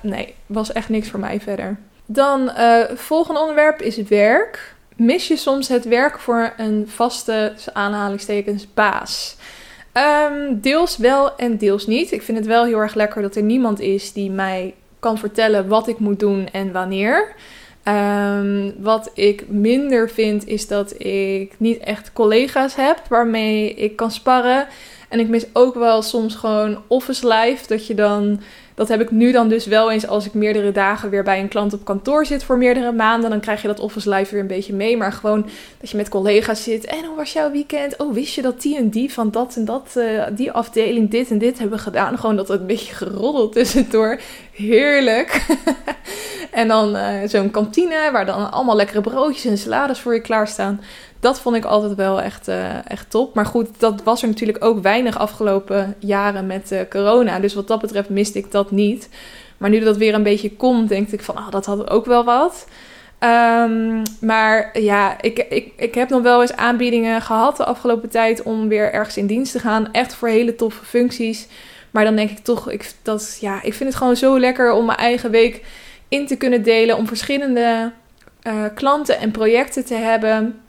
[0.00, 1.76] nee, was echt niks voor mij verder.
[2.12, 4.74] Dan uh, volgende onderwerp is werk.
[4.96, 9.36] Mis je soms het werk voor een vaste aanhalingstekens baas?
[9.92, 12.12] Um, deels wel en deels niet.
[12.12, 15.68] Ik vind het wel heel erg lekker dat er niemand is die mij kan vertellen
[15.68, 17.34] wat ik moet doen en wanneer.
[17.88, 24.10] Um, wat ik minder vind is dat ik niet echt collega's heb waarmee ik kan
[24.10, 24.66] sparren.
[25.08, 27.66] En ik mis ook wel soms gewoon office life.
[27.66, 28.40] Dat je dan.
[28.74, 31.48] Dat heb ik nu dan dus wel eens als ik meerdere dagen weer bij een
[31.48, 33.30] klant op kantoor zit voor meerdere maanden.
[33.30, 34.96] Dan krijg je dat office life weer een beetje mee.
[34.96, 35.46] Maar gewoon
[35.80, 36.84] dat je met collega's zit.
[36.84, 37.96] En hoe was jouw weekend?
[37.96, 41.30] Oh, wist je dat die en die van dat en dat, uh, die afdeling dit
[41.30, 42.18] en dit hebben gedaan?
[42.18, 44.20] Gewoon dat het een beetje geroddeld tussendoor.
[44.52, 45.46] Heerlijk.
[46.50, 50.80] en dan uh, zo'n kantine waar dan allemaal lekkere broodjes en salades voor je klaarstaan
[51.22, 53.34] dat vond ik altijd wel echt, uh, echt top.
[53.34, 57.38] Maar goed, dat was er natuurlijk ook weinig afgelopen jaren met uh, corona.
[57.38, 59.08] Dus wat dat betreft miste ik dat niet.
[59.56, 62.24] Maar nu dat weer een beetje komt, denk ik van, ah, dat had ook wel
[62.24, 62.66] wat.
[63.20, 68.42] Um, maar ja, ik, ik, ik heb nog wel eens aanbiedingen gehad de afgelopen tijd
[68.42, 69.92] om weer ergens in dienst te gaan.
[69.92, 71.46] Echt voor hele toffe functies.
[71.90, 74.86] Maar dan denk ik toch, ik, dat, ja, ik vind het gewoon zo lekker om
[74.86, 75.64] mijn eigen week
[76.08, 76.96] in te kunnen delen.
[76.96, 77.92] Om verschillende
[78.46, 80.62] uh, klanten en projecten te hebben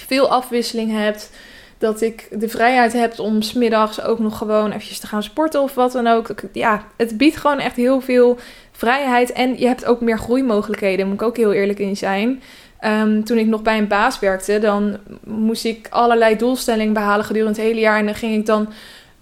[0.00, 1.30] veel afwisseling hebt.
[1.78, 5.74] Dat ik de vrijheid heb om smiddags ook nog gewoon eventjes te gaan sporten of
[5.74, 6.34] wat dan ook.
[6.52, 8.38] Ja, het biedt gewoon echt heel veel
[8.72, 9.32] vrijheid.
[9.32, 12.42] En je hebt ook meer groeimogelijkheden, moet ik ook heel eerlijk in zijn.
[12.84, 17.60] Um, toen ik nog bij een baas werkte, dan moest ik allerlei doelstellingen behalen gedurende
[17.60, 17.98] het hele jaar.
[17.98, 18.72] En dan ging ik dan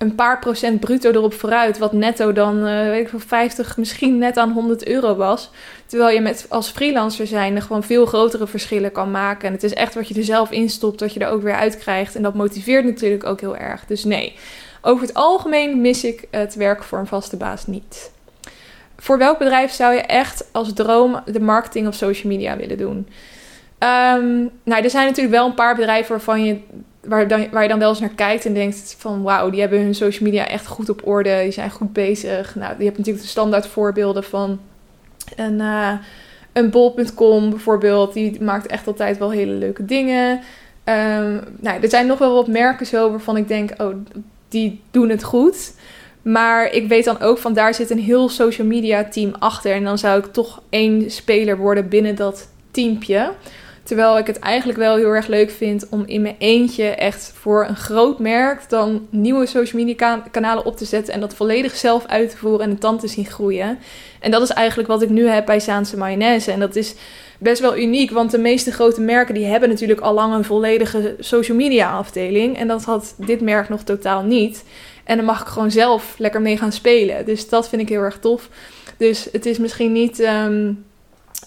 [0.01, 1.79] een paar procent bruto erop vooruit.
[1.79, 5.51] Wat netto dan, uh, weet ik veel, 50, misschien net aan 100 euro was.
[5.87, 9.49] Terwijl je met, als freelancer zijn gewoon veel grotere verschillen kan maken.
[9.49, 11.79] En het is echt wat je er zelf instopt, dat je er ook weer uit
[11.79, 12.15] krijgt.
[12.15, 13.87] En dat motiveert natuurlijk ook heel erg.
[13.87, 14.37] Dus nee,
[14.81, 18.11] over het algemeen mis ik het werk voor een vaste baas niet.
[18.97, 22.97] Voor welk bedrijf zou je echt als droom de marketing of social media willen doen?
[23.79, 26.61] Um, nou, er zijn natuurlijk wel een paar bedrijven waarvan je
[27.01, 29.81] waar, dan, waar je dan wel eens naar kijkt en denkt van wauw, die hebben
[29.81, 32.55] hun social media echt goed op orde, die zijn goed bezig.
[32.55, 34.61] Nou, je hebt natuurlijk de standaard voorbeelden van
[35.37, 35.93] een, uh,
[36.53, 40.41] een bol.com bijvoorbeeld, die maakt echt altijd wel hele leuke dingen.
[40.85, 43.95] Ehm, nou, er zijn nog wel wat merken zo waarvan ik denk, oh,
[44.49, 45.73] die doen het goed.
[46.23, 49.73] Maar ik weet dan ook van daar zit een heel social media team achter.
[49.73, 53.33] En dan zou ik toch één speler worden binnen dat teampje.
[53.91, 57.67] Terwijl ik het eigenlijk wel heel erg leuk vind om in mijn eentje echt voor
[57.69, 62.07] een groot merk dan nieuwe social media kanalen op te zetten en dat volledig zelf
[62.07, 63.79] uit te voeren en het dan te zien groeien.
[64.21, 66.53] En dat is eigenlijk wat ik nu heb bij Saanse Mayonaise.
[66.53, 66.95] En dat is
[67.39, 71.17] best wel uniek, want de meeste grote merken die hebben natuurlijk al lang een volledige
[71.19, 72.59] social media afdeling.
[72.59, 74.65] En dat had dit merk nog totaal niet.
[75.05, 77.25] En dan mag ik gewoon zelf lekker mee gaan spelen.
[77.25, 78.49] Dus dat vind ik heel erg tof.
[78.97, 80.73] Dus het is misschien niet ehm,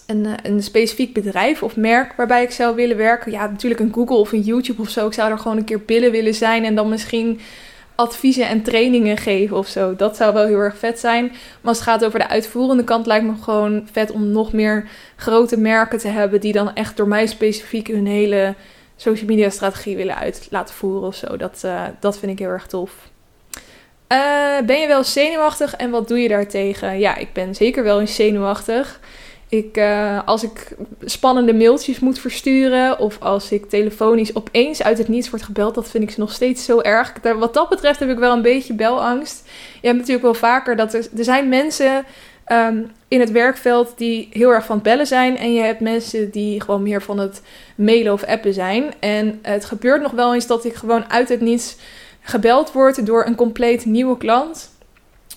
[0.06, 3.32] een, een specifiek bedrijf of merk waarbij ik zou willen werken.
[3.32, 5.06] Ja, natuurlijk een Google of een YouTube of zo.
[5.06, 7.40] Ik zou er gewoon een keer billen willen zijn en dan misschien
[7.94, 9.96] adviezen en trainingen geven of zo.
[9.96, 11.24] Dat zou wel heel erg vet zijn.
[11.26, 14.88] Maar als het gaat over de uitvoerende kant, lijkt me gewoon vet om nog meer
[15.16, 18.54] grote merken te hebben die dan echt door mij specifiek hun hele
[18.96, 21.36] social media strategie willen uit laten voeren of zo.
[21.36, 22.92] Dat, uh, dat vind ik heel erg tof.
[24.08, 26.98] Uh, ben je wel zenuwachtig en wat doe je daartegen?
[26.98, 29.00] Ja, ik ben zeker wel eens zenuwachtig.
[29.54, 35.08] Ik, uh, als ik spannende mailtjes moet versturen of als ik telefonisch opeens uit het
[35.08, 37.12] niets wordt gebeld, dat vind ik nog steeds zo erg.
[37.38, 39.42] Wat dat betreft heb ik wel een beetje belangst.
[39.80, 42.04] Je hebt natuurlijk wel vaker dat er, er zijn mensen
[42.48, 46.30] um, in het werkveld die heel erg van het bellen zijn en je hebt mensen
[46.30, 47.42] die gewoon meer van het
[47.74, 48.94] mailen of appen zijn.
[49.00, 51.76] En het gebeurt nog wel eens dat ik gewoon uit het niets
[52.20, 54.72] gebeld word door een compleet nieuwe klant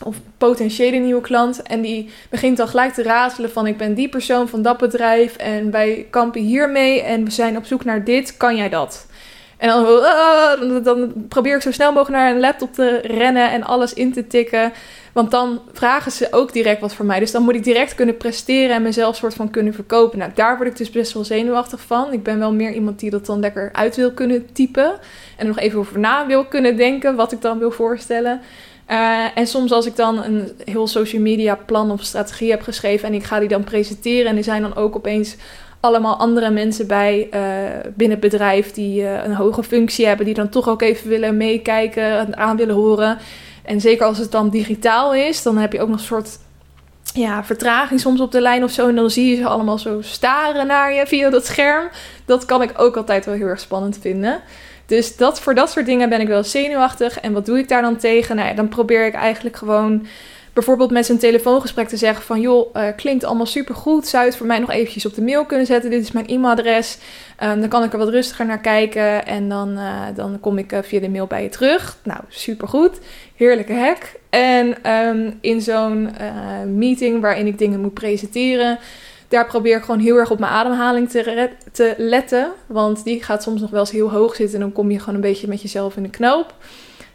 [0.03, 1.61] of potentiële nieuwe klant.
[1.61, 5.35] En die begint dan gelijk te ratelen van ik ben die persoon van dat bedrijf
[5.35, 9.07] en wij kampen hiermee en we zijn op zoek naar dit, kan jij dat?
[9.57, 13.63] En dan, uh, dan probeer ik zo snel mogelijk naar een laptop te rennen en
[13.63, 14.71] alles in te tikken.
[15.13, 17.19] Want dan vragen ze ook direct wat voor mij.
[17.19, 20.19] Dus dan moet ik direct kunnen presteren en mezelf soort van kunnen verkopen.
[20.19, 22.13] Nou, daar word ik dus best wel zenuwachtig van.
[22.13, 24.85] Ik ben wel meer iemand die dat dan lekker uit wil kunnen typen.
[24.85, 24.99] En
[25.37, 28.41] er nog even over na wil kunnen denken wat ik dan wil voorstellen.
[28.91, 33.07] Uh, en soms als ik dan een heel social media plan of strategie heb geschreven
[33.07, 35.35] en ik ga die dan presenteren en er zijn dan ook opeens
[35.79, 37.39] allemaal andere mensen bij uh,
[37.95, 41.38] binnen het bedrijf die uh, een hoge functie hebben, die dan toch ook even willen
[41.38, 43.17] meekijken, aan willen horen.
[43.63, 46.39] En zeker als het dan digitaal is, dan heb je ook nog een soort
[47.13, 48.88] ja, vertraging soms op de lijn of zo.
[48.88, 51.89] En dan zie je ze allemaal zo staren naar je via dat scherm.
[52.25, 54.41] Dat kan ik ook altijd wel heel erg spannend vinden.
[54.88, 57.19] Dus dat, voor dat soort dingen ben ik wel zenuwachtig.
[57.19, 58.35] En wat doe ik daar dan tegen?
[58.35, 60.05] Nou ja, dan probeer ik eigenlijk gewoon
[60.53, 62.41] bijvoorbeeld met zijn telefoongesprek te zeggen van...
[62.41, 64.07] joh, uh, klinkt allemaal supergoed.
[64.07, 65.89] Zou je het voor mij nog eventjes op de mail kunnen zetten?
[65.89, 66.97] Dit is mijn e-mailadres.
[67.43, 69.25] Um, dan kan ik er wat rustiger naar kijken.
[69.25, 71.97] En dan, uh, dan kom ik uh, via de mail bij je terug.
[72.03, 72.99] Nou, supergoed.
[73.35, 74.11] Heerlijke hack.
[74.29, 76.09] En um, in zo'n
[76.65, 78.79] meeting waarin ik dingen moet presenteren
[79.28, 82.51] daar probeer ik gewoon heel erg op mijn ademhaling te, te letten.
[82.65, 84.55] Want die gaat soms nog wel eens heel hoog zitten.
[84.55, 86.53] En dan kom je gewoon een beetje met jezelf in de knoop.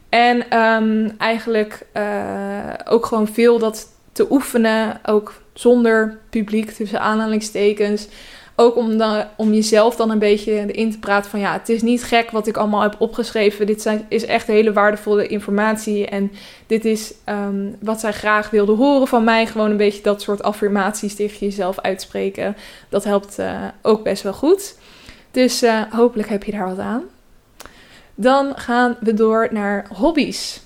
[0.09, 5.01] En um, eigenlijk uh, ook gewoon veel dat te oefenen.
[5.07, 8.09] Ook zonder publiek tussen aanhalingstekens.
[8.57, 11.83] Ook om, dan, om jezelf dan een beetje in te praten van ja, het is
[11.83, 13.67] niet gek wat ik allemaal heb opgeschreven.
[13.67, 16.07] Dit zijn, is echt hele waardevolle informatie.
[16.07, 16.33] En
[16.67, 19.47] dit is um, wat zij graag wilden horen van mij.
[19.47, 22.57] Gewoon een beetje dat soort affirmaties tegen jezelf uitspreken.
[22.89, 24.75] Dat helpt uh, ook best wel goed.
[25.31, 27.03] Dus uh, hopelijk heb je daar wat aan.
[28.15, 30.61] Dan gaan we door naar hobby's.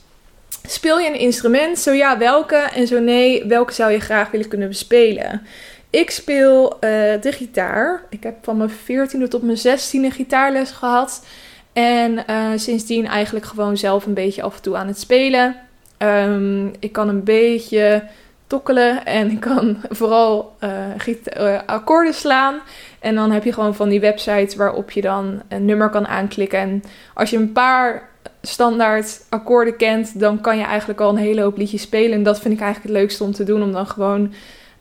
[0.69, 1.79] Speel je een instrument?
[1.79, 2.57] Zo ja, welke?
[2.57, 5.47] En zo nee, welke zou je graag willen kunnen bespelen?
[5.91, 6.81] Ik speel uh,
[7.21, 8.03] de gitaar.
[8.11, 11.27] Ik heb van mijn 14e tot mijn 16e gitaarles gehad.
[11.73, 15.57] En uh, sindsdien eigenlijk gewoon zelf een beetje af en toe aan het spelen.
[15.99, 18.03] Um, ik kan een beetje
[18.47, 22.61] tokkelen en ik kan vooral uh, akkoorden slaan.
[23.01, 26.59] En dan heb je gewoon van die websites waarop je dan een nummer kan aanklikken.
[26.59, 26.83] En
[27.15, 28.09] als je een paar
[28.43, 32.13] standaard akkoorden kent, dan kan je eigenlijk al een hele hoop liedjes spelen.
[32.13, 33.63] En dat vind ik eigenlijk het leukste om te doen.
[33.63, 34.33] Om dan gewoon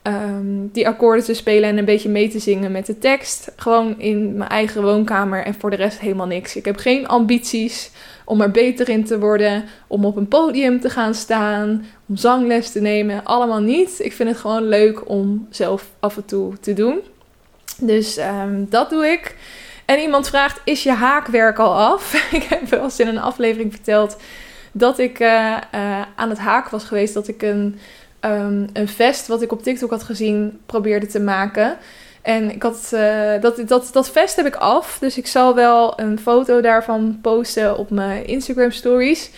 [0.07, 3.51] um, die akkoorden te spelen en een beetje mee te zingen met de tekst.
[3.55, 6.55] Gewoon in mijn eigen woonkamer en voor de rest helemaal niks.
[6.55, 7.91] Ik heb geen ambities
[8.25, 12.71] om er beter in te worden, om op een podium te gaan staan, om zangles
[12.71, 13.23] te nemen.
[13.23, 13.99] Allemaal niet.
[13.99, 16.99] Ik vind het gewoon leuk om zelf af en toe te doen.
[17.79, 19.35] Dus um, dat doe ik.
[19.85, 22.13] En iemand vraagt: Is je haakwerk al af?
[22.39, 24.17] ik heb wel eens in een aflevering verteld
[24.71, 27.13] dat ik uh, uh, aan het haak was geweest.
[27.13, 27.79] Dat ik een
[28.25, 31.77] um, een vest wat ik op TikTok had gezien probeerde te maken.
[32.21, 34.97] En ik had, uh, dat, dat, dat vest heb ik af.
[34.99, 39.29] Dus ik zal wel een foto daarvan posten op mijn Instagram stories.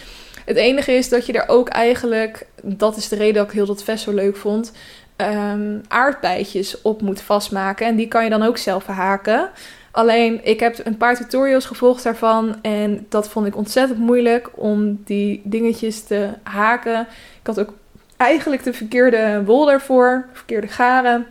[0.45, 3.65] Het enige is dat je er ook eigenlijk, dat is de reden dat ik heel
[3.65, 4.71] dat vest zo leuk vond,
[5.17, 7.87] um, aardbeidjes op moet vastmaken.
[7.87, 9.49] En die kan je dan ook zelf haken.
[9.91, 15.01] Alleen ik heb een paar tutorials gevolgd daarvan en dat vond ik ontzettend moeilijk om
[15.05, 17.07] die dingetjes te haken.
[17.41, 17.73] Ik had ook
[18.17, 21.27] eigenlijk de verkeerde wol daarvoor, verkeerde garen.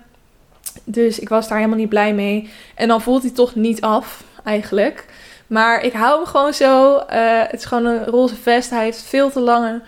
[0.84, 2.50] Dus ik was daar helemaal niet blij mee.
[2.74, 5.04] En dan voelt hij toch niet af, eigenlijk.
[5.46, 6.96] Maar ik hou hem gewoon zo.
[6.96, 7.02] Uh,
[7.42, 8.70] het is gewoon een roze vest.
[8.70, 9.82] Hij heeft veel te lange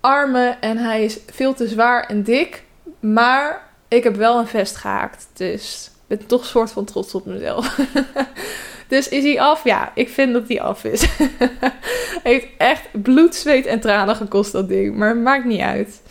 [0.00, 2.62] armen en hij is veel te zwaar en dik.
[3.00, 5.26] Maar ik heb wel een vest gehaakt.
[5.32, 7.78] Dus ik ben toch een soort van trots op mezelf.
[8.88, 9.64] dus is hij af?
[9.64, 11.08] Ja, ik vind dat hij af is.
[12.22, 14.96] heeft echt bloed, zweet en tranen gekost, dat ding.
[14.96, 16.02] Maar het maakt niet uit.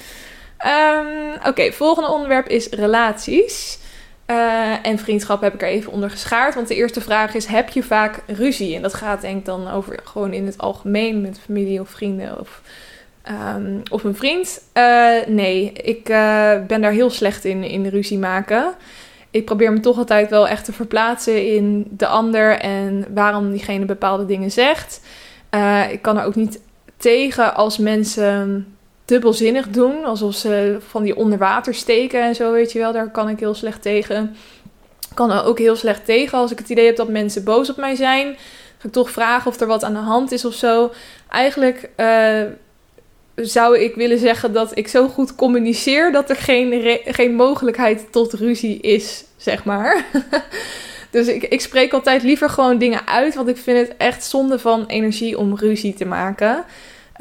[0.65, 3.79] Um, Oké, volgende onderwerp is relaties.
[4.27, 6.55] Uh, en vriendschap heb ik er even onder geschaard.
[6.55, 8.75] Want de eerste vraag is: heb je vaak ruzie?
[8.75, 12.39] En dat gaat denk ik dan over gewoon in het algemeen met familie of vrienden
[12.39, 12.61] of,
[13.55, 14.61] um, of een vriend.
[14.73, 18.73] Uh, nee, ik uh, ben daar heel slecht in, in ruzie maken.
[19.31, 23.85] Ik probeer me toch altijd wel echt te verplaatsen in de ander en waarom diegene
[23.85, 25.01] bepaalde dingen zegt.
[25.91, 26.59] ik kan er ook niet
[26.97, 28.72] tegen als mensen
[29.05, 30.05] dubbelzinnig doen.
[30.05, 32.91] Alsof ze van die onder water steken en zo, weet je wel.
[32.91, 34.35] Daar kan ik heel slecht tegen.
[35.13, 37.95] Kan ook heel slecht tegen als ik het idee heb dat mensen boos op mij
[37.95, 38.35] zijn.
[38.77, 40.91] Ga ik toch vragen of er wat aan de hand is of zo.
[41.29, 42.41] Eigenlijk uh,
[43.35, 48.33] zou ik willen zeggen dat ik zo goed communiceer dat er geen, geen mogelijkheid tot
[48.33, 50.05] ruzie is, zeg maar.
[51.11, 54.59] dus ik, ik spreek altijd liever gewoon dingen uit, want ik vind het echt zonde
[54.59, 56.65] van energie om ruzie te maken.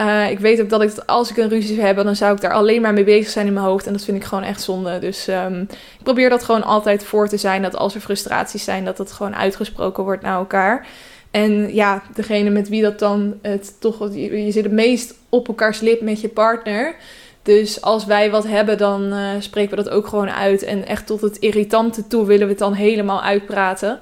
[0.02, 2.40] Uh, ik weet ook dat ik, als ik een ruzie zou hebben, dan zou ik
[2.40, 3.86] daar alleen maar mee bezig zijn in mijn hoofd.
[3.86, 4.98] En dat vind ik gewoon echt zonde.
[4.98, 7.62] Dus um, ik probeer dat gewoon altijd voor te zijn.
[7.62, 10.86] Dat als er frustraties zijn, dat het gewoon uitgesproken wordt naar elkaar.
[11.30, 13.98] En ja, degene met wie dat dan het toch.
[14.14, 16.94] Je, je zit het meest op elkaars lip met je partner.
[17.42, 20.62] Dus als wij wat hebben, dan uh, spreken we dat ook gewoon uit.
[20.62, 24.00] En echt tot het irritante toe willen we het dan helemaal uitpraten.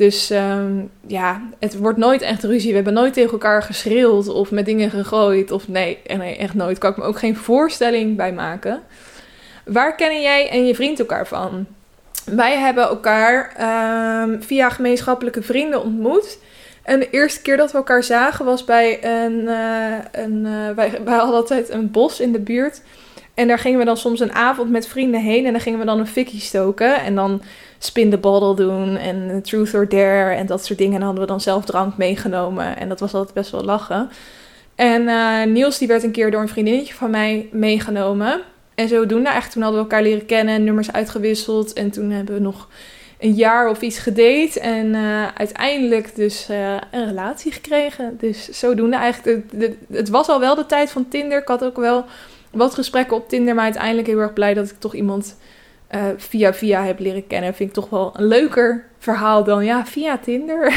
[0.00, 2.68] Dus um, ja, het wordt nooit echt ruzie.
[2.68, 5.50] We hebben nooit tegen elkaar geschreeuwd of met dingen gegooid.
[5.50, 6.78] Of nee, nee, echt nooit.
[6.78, 8.82] Kan ik me ook geen voorstelling bij maken.
[9.64, 11.66] Waar kennen jij en je vriend elkaar van?
[12.24, 13.52] Wij hebben elkaar
[14.22, 16.38] um, via gemeenschappelijke vrienden ontmoet.
[16.82, 19.40] En de eerste keer dat we elkaar zagen was bij een.
[19.40, 22.82] Uh, een uh, wij, altijd een bos in de buurt.
[23.34, 25.46] En daar gingen we dan soms een avond met vrienden heen.
[25.46, 27.00] En dan gingen we dan een fikkie stoken.
[27.00, 27.42] En dan
[27.82, 30.96] spin the bottle doen en truth or dare en dat soort dingen.
[30.96, 34.10] En hadden we dan zelf drank meegenomen en dat was altijd best wel lachen.
[34.74, 38.40] En uh, Niels die werd een keer door een vriendinnetje van mij meegenomen.
[38.74, 41.72] En zodoende, echt toen hadden we elkaar leren kennen, nummers uitgewisseld.
[41.72, 42.68] En toen hebben we nog
[43.18, 44.60] een jaar of iets gedate.
[44.60, 48.16] En uh, uiteindelijk dus uh, een relatie gekregen.
[48.18, 49.52] Dus zodoende eigenlijk,
[49.92, 51.38] het was al wel de tijd van Tinder.
[51.38, 52.04] Ik had ook wel
[52.50, 55.36] wat gesprekken op Tinder, maar uiteindelijk heel erg blij dat ik toch iemand
[55.94, 57.54] uh, via via heb leren kennen.
[57.54, 60.72] Vind ik toch wel een leuker verhaal dan ja, via Tinder.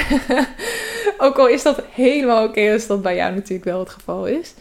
[1.17, 4.53] Ook al is dat helemaal oké als dat bij jou natuurlijk wel het geval is.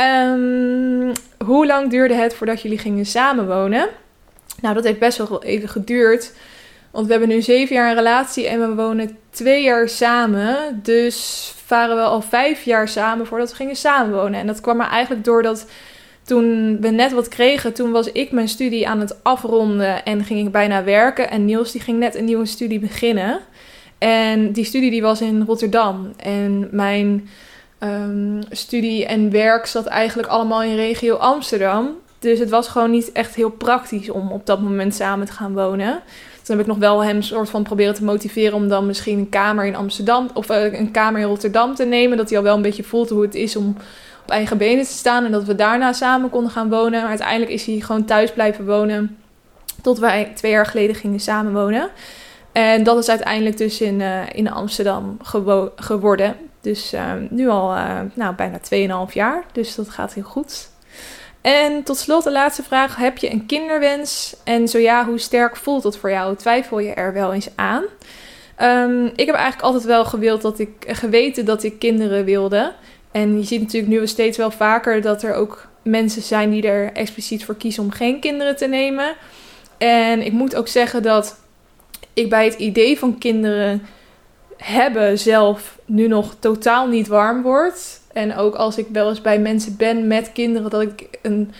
[0.00, 1.12] Um,
[1.44, 3.88] hoe lang duurde het voordat jullie gingen samenwonen?
[4.60, 6.32] Nou, dat heeft best wel even geduurd.
[6.90, 10.80] Want we hebben nu zeven jaar een relatie en we wonen twee jaar samen.
[10.82, 14.40] Dus waren we al vijf jaar samen voordat we gingen samenwonen.
[14.40, 15.66] En dat kwam er eigenlijk doordat
[16.28, 20.46] toen we net wat kregen, toen was ik mijn studie aan het afronden en ging
[20.46, 21.30] ik bijna werken.
[21.30, 23.40] En Niels die ging net een nieuwe studie beginnen.
[23.98, 26.12] En die studie die was in Rotterdam.
[26.16, 27.28] En mijn
[27.82, 31.90] um, studie en werk zat eigenlijk allemaal in regio Amsterdam.
[32.18, 35.54] Dus het was gewoon niet echt heel praktisch om op dat moment samen te gaan
[35.54, 36.02] wonen.
[36.42, 39.28] Toen heb ik nog wel hem soort van proberen te motiveren om dan misschien een
[39.28, 42.16] kamer in Amsterdam of uh, een kamer in Rotterdam te nemen.
[42.16, 43.76] Dat hij al wel een beetje voelt hoe het is om
[44.30, 45.24] eigen benen te staan.
[45.24, 47.00] En dat we daarna samen konden gaan wonen.
[47.00, 49.18] Maar uiteindelijk is hij gewoon thuis blijven wonen.
[49.82, 51.90] Tot wij twee jaar geleden gingen samenwonen.
[52.52, 55.18] En dat is uiteindelijk dus in, uh, in Amsterdam
[55.76, 56.36] geworden.
[56.60, 59.44] Dus uh, nu al uh, nou, bijna 2,5 jaar.
[59.52, 60.68] Dus dat gaat heel goed.
[61.40, 62.96] En tot slot de laatste vraag.
[62.96, 64.36] Heb je een kinderwens?
[64.44, 66.36] En zo ja, hoe sterk voelt dat voor jou?
[66.36, 67.84] Twijfel je er wel eens aan?
[68.62, 72.72] Um, ik heb eigenlijk altijd wel gewild dat ik, geweten dat ik kinderen wilde.
[73.10, 76.92] En je ziet natuurlijk nu steeds wel vaker dat er ook mensen zijn die er
[76.92, 79.14] expliciet voor kiezen om geen kinderen te nemen.
[79.78, 81.40] En ik moet ook zeggen dat
[82.12, 83.82] ik bij het idee van kinderen
[84.56, 88.00] hebben zelf nu nog totaal niet warm word.
[88.12, 91.52] En ook als ik wel eens bij mensen ben met kinderen, dat ik een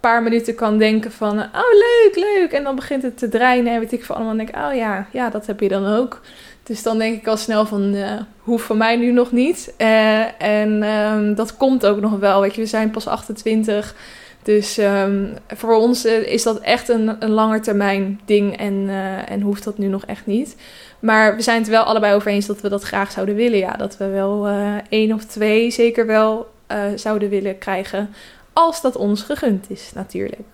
[0.00, 2.52] paar minuten kan denken van, oh leuk, leuk.
[2.52, 4.32] En dan begint het te draaien en weet ik van allemaal.
[4.32, 6.20] En denk ik, oh ja, ja, dat heb je dan ook.
[6.64, 9.74] Dus dan denk ik al snel van, uh, hoeft voor mij nu nog niet.
[9.78, 12.40] Uh, en um, dat komt ook nog wel.
[12.40, 13.94] Weet je, we zijn pas 28.
[14.42, 18.88] Dus ehm, voor ons eh, is dat echt een, een langer termijn ding en,
[19.26, 20.56] en hoeft dat nu nog echt niet.
[20.98, 23.58] Maar we zijn het wel allebei over eens dat we dat graag zouden willen.
[23.58, 24.48] Ja, dat we wel
[24.88, 26.46] één of twee zeker wel
[26.94, 28.10] zouden willen krijgen.
[28.52, 30.53] Als dat ons gegund is, natuurlijk.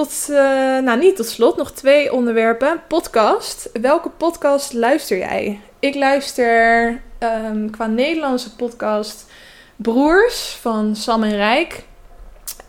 [0.00, 0.28] Tot,
[0.84, 2.82] nou niet tot slot, nog twee onderwerpen.
[2.88, 3.70] Podcast.
[3.80, 5.60] Welke podcast luister jij?
[5.78, 6.88] Ik luister
[7.18, 9.26] um, qua Nederlandse podcast
[9.76, 11.84] Broers van Sam en Rijk.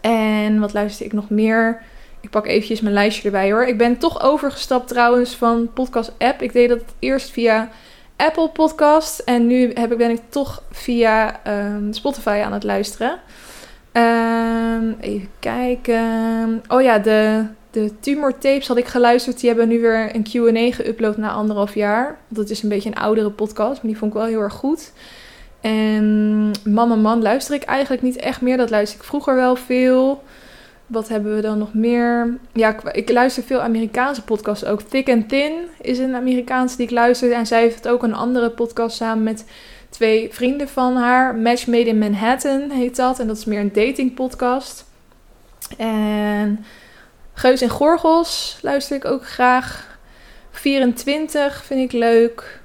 [0.02, 1.82] En wat luister ik nog meer?
[2.22, 3.66] Ik pak eventjes mijn lijstje erbij hoor.
[3.66, 6.42] Ik ben toch overgestapt trouwens van podcast app.
[6.42, 7.70] Ik deed dat eerst via
[8.16, 9.20] Apple Podcast.
[9.20, 13.20] En nu heb ik, ben ik toch via um, Spotify aan het luisteren.
[13.94, 16.64] Um, even kijken.
[16.68, 19.40] Oh ja, de, de tumor tapes had ik geluisterd.
[19.40, 22.18] Die hebben nu weer een Q&A geüpload na anderhalf jaar.
[22.28, 24.92] Dat is een beetje een oudere podcast, maar die vond ik wel heel erg goed.
[25.62, 28.58] En Man en Man luister ik eigenlijk niet echt meer.
[28.58, 30.24] Dat luister ik vroeger wel veel.
[30.88, 32.38] Wat hebben we dan nog meer?
[32.54, 34.82] Ja, ik luister veel Amerikaanse podcasts ook.
[34.82, 37.32] Thick and Thin is een Amerikaanse die ik luister.
[37.32, 39.46] En zij heeft ook een andere podcast samen met
[39.92, 41.36] twee vrienden van haar.
[41.36, 43.20] Match Made in Manhattan heet dat.
[43.20, 44.86] En dat is meer een dating podcast.
[45.78, 46.66] En
[47.34, 50.00] Geus en Gorgels luister ik ook graag.
[50.52, 52.60] 24 vind ik leuk.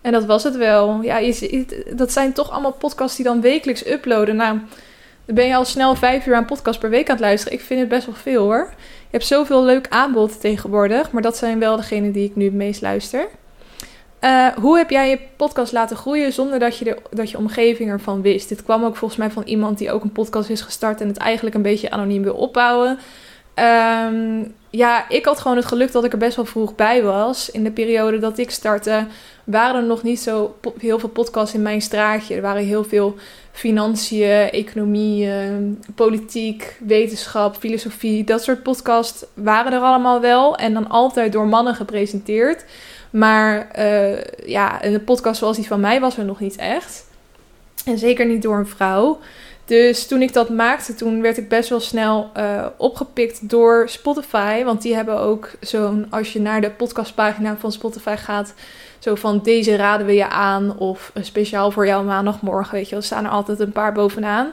[0.00, 1.02] En dat was het wel.
[1.02, 4.36] Ja, je, dat zijn toch allemaal podcasts die dan wekelijks uploaden.
[4.36, 4.58] Nou,
[5.24, 7.58] dan ben je al snel vijf uur aan podcast per week aan het luisteren.
[7.58, 8.68] Ik vind het best wel veel hoor.
[8.78, 11.10] Je hebt zoveel leuk aanbod tegenwoordig.
[11.10, 13.28] Maar dat zijn wel degenen die ik nu het meest luister.
[14.20, 17.90] Uh, hoe heb jij je podcast laten groeien zonder dat je, de, dat je omgeving
[17.90, 18.48] ervan wist?
[18.48, 21.16] Dit kwam ook volgens mij van iemand die ook een podcast is gestart en het
[21.16, 22.98] eigenlijk een beetje anoniem wil opbouwen.
[23.54, 27.50] Um, ja, ik had gewoon het geluk dat ik er best wel vroeg bij was.
[27.50, 29.06] In de periode dat ik startte,
[29.44, 32.34] waren er nog niet zo heel veel podcasts in mijn straatje.
[32.34, 33.14] Er waren heel veel
[33.52, 38.24] financiën, economie, ehm, politiek, wetenschap, filosofie.
[38.24, 40.56] Dat soort podcasts waren er allemaal wel.
[40.56, 42.64] En dan altijd door mannen gepresenteerd.
[43.10, 47.06] Maar uh, ja, een podcast zoals die van mij was er nog niet echt.
[47.84, 49.18] En zeker niet door een vrouw.
[49.64, 54.64] Dus toen ik dat maakte, toen werd ik best wel snel uh, opgepikt door Spotify.
[54.64, 58.54] Want die hebben ook zo'n, als je naar de podcastpagina van Spotify gaat,
[58.98, 60.78] zo van deze raden we je aan.
[60.78, 63.02] Of speciaal voor jou maandagmorgen, weet je wel.
[63.04, 64.52] Staan er altijd een paar bovenaan.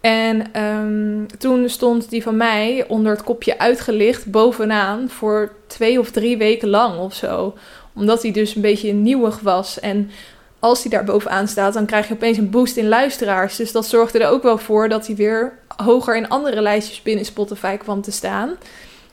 [0.00, 6.10] En um, toen stond die van mij onder het kopje uitgelicht bovenaan voor twee of
[6.10, 7.54] drie weken lang of zo.
[7.94, 9.80] Omdat hij dus een beetje nieuwig was.
[9.80, 10.10] En
[10.58, 13.56] als hij daar bovenaan staat, dan krijg je opeens een boost in luisteraars.
[13.56, 17.24] Dus dat zorgde er ook wel voor dat hij weer hoger in andere lijstjes binnen
[17.24, 18.56] Spotify kwam te staan.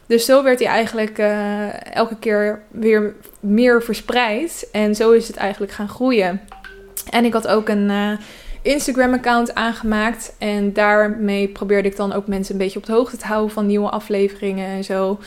[0.08, 4.68] Dus zo werd hij eigenlijk uh, elke keer weer meer verspreid.
[4.72, 6.42] En zo is het eigenlijk gaan groeien.
[7.10, 8.12] En ik had ook een uh,
[8.62, 10.36] Instagram-account aangemaakt.
[10.38, 13.66] En daarmee probeerde ik dan ook mensen een beetje op de hoogte te houden van
[13.66, 15.20] nieuwe afleveringen en zo.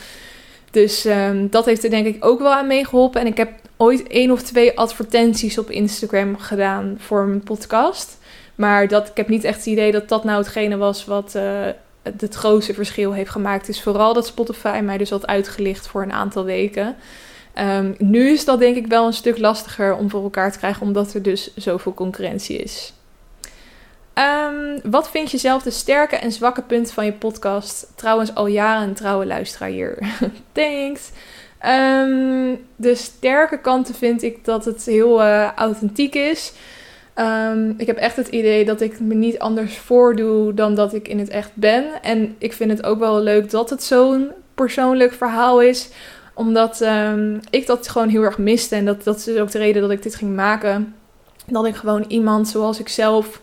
[0.71, 3.21] Dus um, dat heeft er denk ik ook wel aan meegeholpen.
[3.21, 8.17] En ik heb ooit één of twee advertenties op Instagram gedaan voor mijn podcast.
[8.55, 11.67] Maar dat, ik heb niet echt het idee dat dat nou hetgene was wat uh,
[12.01, 13.69] het grootste verschil heeft gemaakt.
[13.69, 16.95] Is vooral dat Spotify mij dus had uitgelicht voor een aantal weken.
[17.59, 20.81] Um, nu is dat denk ik wel een stuk lastiger om voor elkaar te krijgen,
[20.81, 22.93] omdat er dus zoveel concurrentie is.
[24.21, 27.87] Um, wat vind je zelf de sterke en zwakke punten van je podcast?
[27.95, 29.97] Trouwens, al jaren trouwe luisteraar hier.
[30.51, 31.09] Thanks.
[31.65, 36.53] Um, de sterke kanten vind ik dat het heel uh, authentiek is.
[37.15, 41.07] Um, ik heb echt het idee dat ik me niet anders voordoe dan dat ik
[41.07, 41.85] in het echt ben.
[42.01, 45.89] En ik vind het ook wel leuk dat het zo'n persoonlijk verhaal is.
[46.33, 46.85] Omdat
[47.49, 48.75] ik dat gewoon heel erg miste.
[48.75, 50.95] En dat, dat is ook de reden dat ik dit ging maken.
[51.45, 53.41] Dat ik gewoon iemand zoals ik zelf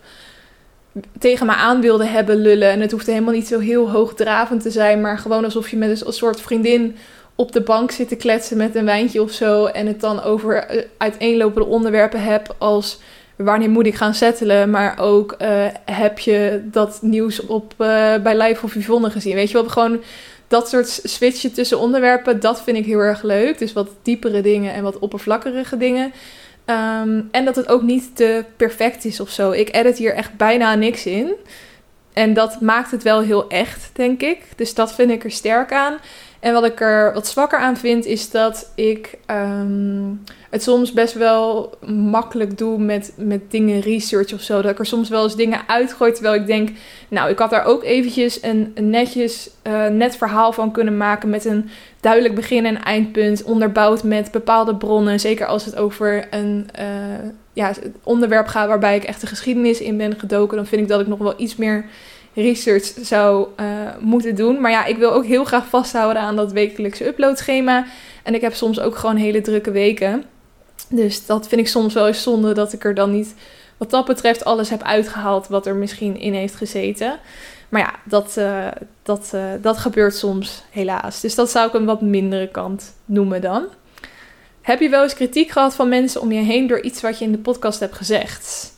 [1.18, 2.70] tegen me aan wilde hebben lullen.
[2.70, 5.00] En het hoeft helemaal niet zo heel hoogdravend te zijn.
[5.00, 6.96] Maar gewoon alsof je met een soort vriendin
[7.34, 9.64] op de bank zitten kletsen met een wijntje of zo.
[9.64, 12.98] En het dan over eh, uiteenlopende onderwerpen heb als
[13.36, 14.70] wanneer moet ik gaan settelen.
[14.70, 17.86] Maar ook uh, heb je dat nieuws op, uh,
[18.16, 19.34] bij Live of Yvonne gezien.
[19.34, 20.00] Weet je wel, gewoon
[20.48, 23.58] dat soort switchen tussen onderwerpen, dat vind ik heel erg leuk.
[23.58, 26.12] Dus wat diepere dingen en wat oppervlakkige dingen.
[26.70, 29.50] Um, en dat het ook niet te perfect is of zo.
[29.50, 31.32] Ik edit hier echt bijna niks in.
[32.12, 34.38] En dat maakt het wel heel echt, denk ik.
[34.56, 35.96] Dus dat vind ik er sterk aan.
[36.40, 41.14] En wat ik er wat zwakker aan vind, is dat ik um, het soms best
[41.14, 44.62] wel makkelijk doe met, met dingen research of zo.
[44.62, 46.68] Dat ik er soms wel eens dingen uitgooi, terwijl ik denk,
[47.08, 51.44] nou, ik had daar ook eventjes een, netjes, uh, net verhaal van kunnen maken met
[51.44, 51.70] een
[52.00, 55.20] duidelijk begin en eindpunt, onderbouwd met bepaalde bronnen.
[55.20, 56.84] Zeker als het over een uh,
[57.52, 57.72] ja,
[58.02, 61.06] onderwerp gaat waarbij ik echt de geschiedenis in ben gedoken, dan vind ik dat ik
[61.06, 61.84] nog wel iets meer
[62.34, 63.66] research zou uh,
[64.00, 64.60] moeten doen.
[64.60, 67.86] Maar ja, ik wil ook heel graag vasthouden aan dat wekelijkse uploadschema.
[68.22, 70.24] En ik heb soms ook gewoon hele drukke weken.
[70.88, 73.34] Dus dat vind ik soms wel eens zonde dat ik er dan niet,
[73.76, 77.18] wat dat betreft, alles heb uitgehaald wat er misschien in heeft gezeten.
[77.68, 78.68] Maar ja, dat, uh,
[79.02, 81.20] dat, uh, dat gebeurt soms helaas.
[81.20, 83.66] Dus dat zou ik een wat mindere kant noemen dan.
[84.62, 87.24] Heb je wel eens kritiek gehad van mensen om je heen door iets wat je
[87.24, 88.72] in de podcast hebt gezegd?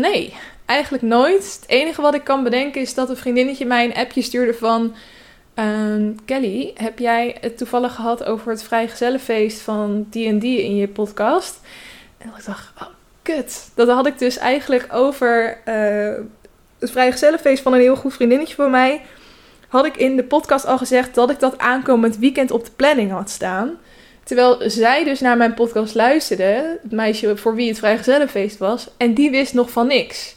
[0.00, 0.34] Nee,
[0.66, 1.58] eigenlijk nooit.
[1.60, 4.94] Het enige wat ik kan bedenken is dat een vriendinnetje mij een appje stuurde van...
[5.54, 11.60] Um, Kelly, heb jij het toevallig gehad over het vrijgezellenfeest van die in je podcast?
[12.18, 12.88] En ik dacht, oh
[13.22, 13.70] kut.
[13.74, 16.24] Dat had ik dus eigenlijk over uh,
[16.80, 19.02] het vrijgezellenfeest van een heel goed vriendinnetje van mij.
[19.68, 23.10] Had ik in de podcast al gezegd dat ik dat aankomend weekend op de planning
[23.10, 23.78] had staan.
[24.24, 29.14] Terwijl zij dus naar mijn podcast luisterde, het meisje voor wie het vrijgezellenfeest was, en
[29.14, 30.34] die wist nog van niks.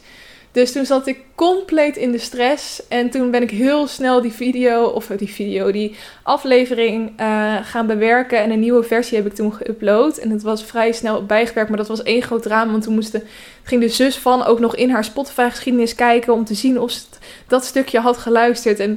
[0.54, 2.88] Dus toen zat ik compleet in de stress.
[2.88, 7.86] En toen ben ik heel snel die video, of die video, die aflevering uh, gaan
[7.86, 8.38] bewerken.
[8.38, 10.20] En een nieuwe versie heb ik toen geüpload.
[10.20, 12.70] En het was vrij snel bijgewerkt, maar dat was één groot drama.
[12.70, 13.22] Want toen moesten,
[13.62, 17.00] ging de zus van ook nog in haar Spotify-geschiedenis kijken om te zien of ze
[17.46, 18.80] dat stukje had geluisterd.
[18.80, 18.96] En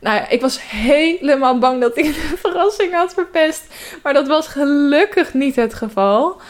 [0.00, 3.64] nou ja, ik was helemaal bang dat ik de verrassing had verpest.
[4.02, 6.40] Maar dat was gelukkig niet het geval.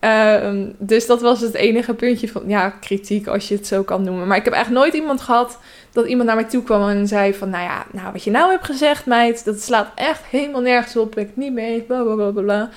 [0.00, 4.02] Uh, dus dat was het enige puntje van ja, kritiek, als je het zo kan
[4.02, 4.26] noemen.
[4.26, 5.58] Maar ik heb echt nooit iemand gehad
[5.92, 8.50] dat iemand naar mij toe kwam en zei van, nou ja, nou wat je nou
[8.50, 11.18] hebt gezegd, meid, dat slaat echt helemaal nergens op.
[11.18, 12.70] Ik niet mee, bla bla bla.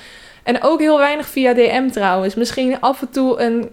[0.44, 2.36] En ook heel weinig via DM trouwens.
[2.36, 3.70] Misschien af en toe een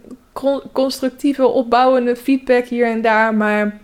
[0.73, 3.79] constructieve, opbouwende feedback hier en daar, maar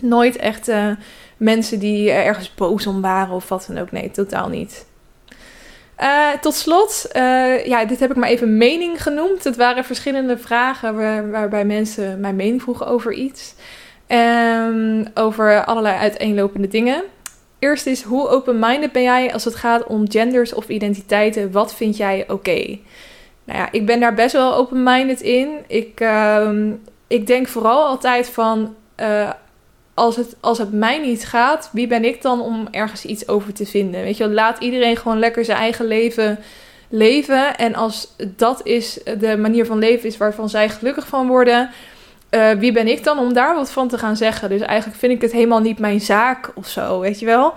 [0.00, 0.90] nooit echt uh,
[1.36, 3.92] mensen die ergens boos om waren of wat dan ook.
[3.92, 4.86] Nee, totaal niet.
[6.00, 9.44] Uh, tot slot, uh, ja, dit heb ik maar even mening genoemd.
[9.44, 13.54] Het waren verschillende vragen waar, waarbij mensen mijn mening vroegen over iets.
[14.08, 17.02] Um, over allerlei uiteenlopende dingen.
[17.58, 21.52] Eerst is, hoe open-minded ben jij als het gaat om genders of identiteiten?
[21.52, 22.78] Wat vind jij oké?
[23.44, 25.58] Nou ja, ik ben daar best wel open-minded in.
[25.66, 26.48] Ik, uh,
[27.06, 29.30] ik denk vooral altijd van, uh,
[29.94, 33.52] als het, als het mij niet gaat, wie ben ik dan om ergens iets over
[33.52, 34.02] te vinden?
[34.02, 36.38] Weet je, laat iedereen gewoon lekker zijn eigen leven
[36.88, 37.56] leven.
[37.56, 41.70] En als dat is de manier van leven is waarvan zij gelukkig van worden,
[42.30, 44.48] uh, wie ben ik dan om daar wat van te gaan zeggen?
[44.48, 47.54] Dus eigenlijk vind ik het helemaal niet mijn zaak of zo, weet je wel.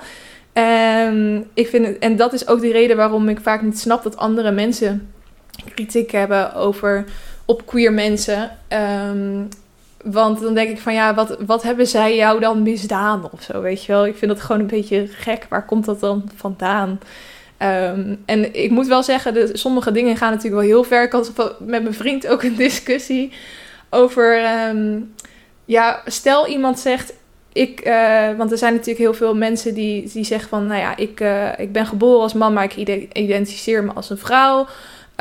[0.53, 4.03] En, ik vind het, en dat is ook de reden waarom ik vaak niet snap
[4.03, 5.13] dat andere mensen
[5.73, 7.05] kritiek hebben over
[7.45, 8.51] op queer mensen.
[9.09, 9.49] Um,
[10.11, 13.61] want dan denk ik van ja, wat, wat hebben zij jou dan misdaan of zo,
[13.61, 14.05] weet je wel?
[14.05, 15.45] Ik vind dat gewoon een beetje gek.
[15.49, 16.99] Waar komt dat dan vandaan?
[17.61, 21.03] Um, en ik moet wel zeggen, de, sommige dingen gaan natuurlijk wel heel ver.
[21.03, 23.31] Ik had met mijn vriend ook een discussie
[23.89, 24.41] over...
[24.69, 25.13] Um,
[25.65, 27.13] ja, stel iemand zegt...
[27.53, 30.67] Ik, uh, want er zijn natuurlijk heel veel mensen die, die zeggen van...
[30.67, 32.75] Nou ja, ik, uh, ik ben geboren als man, maar ik
[33.13, 34.67] identificeer me als een vrouw...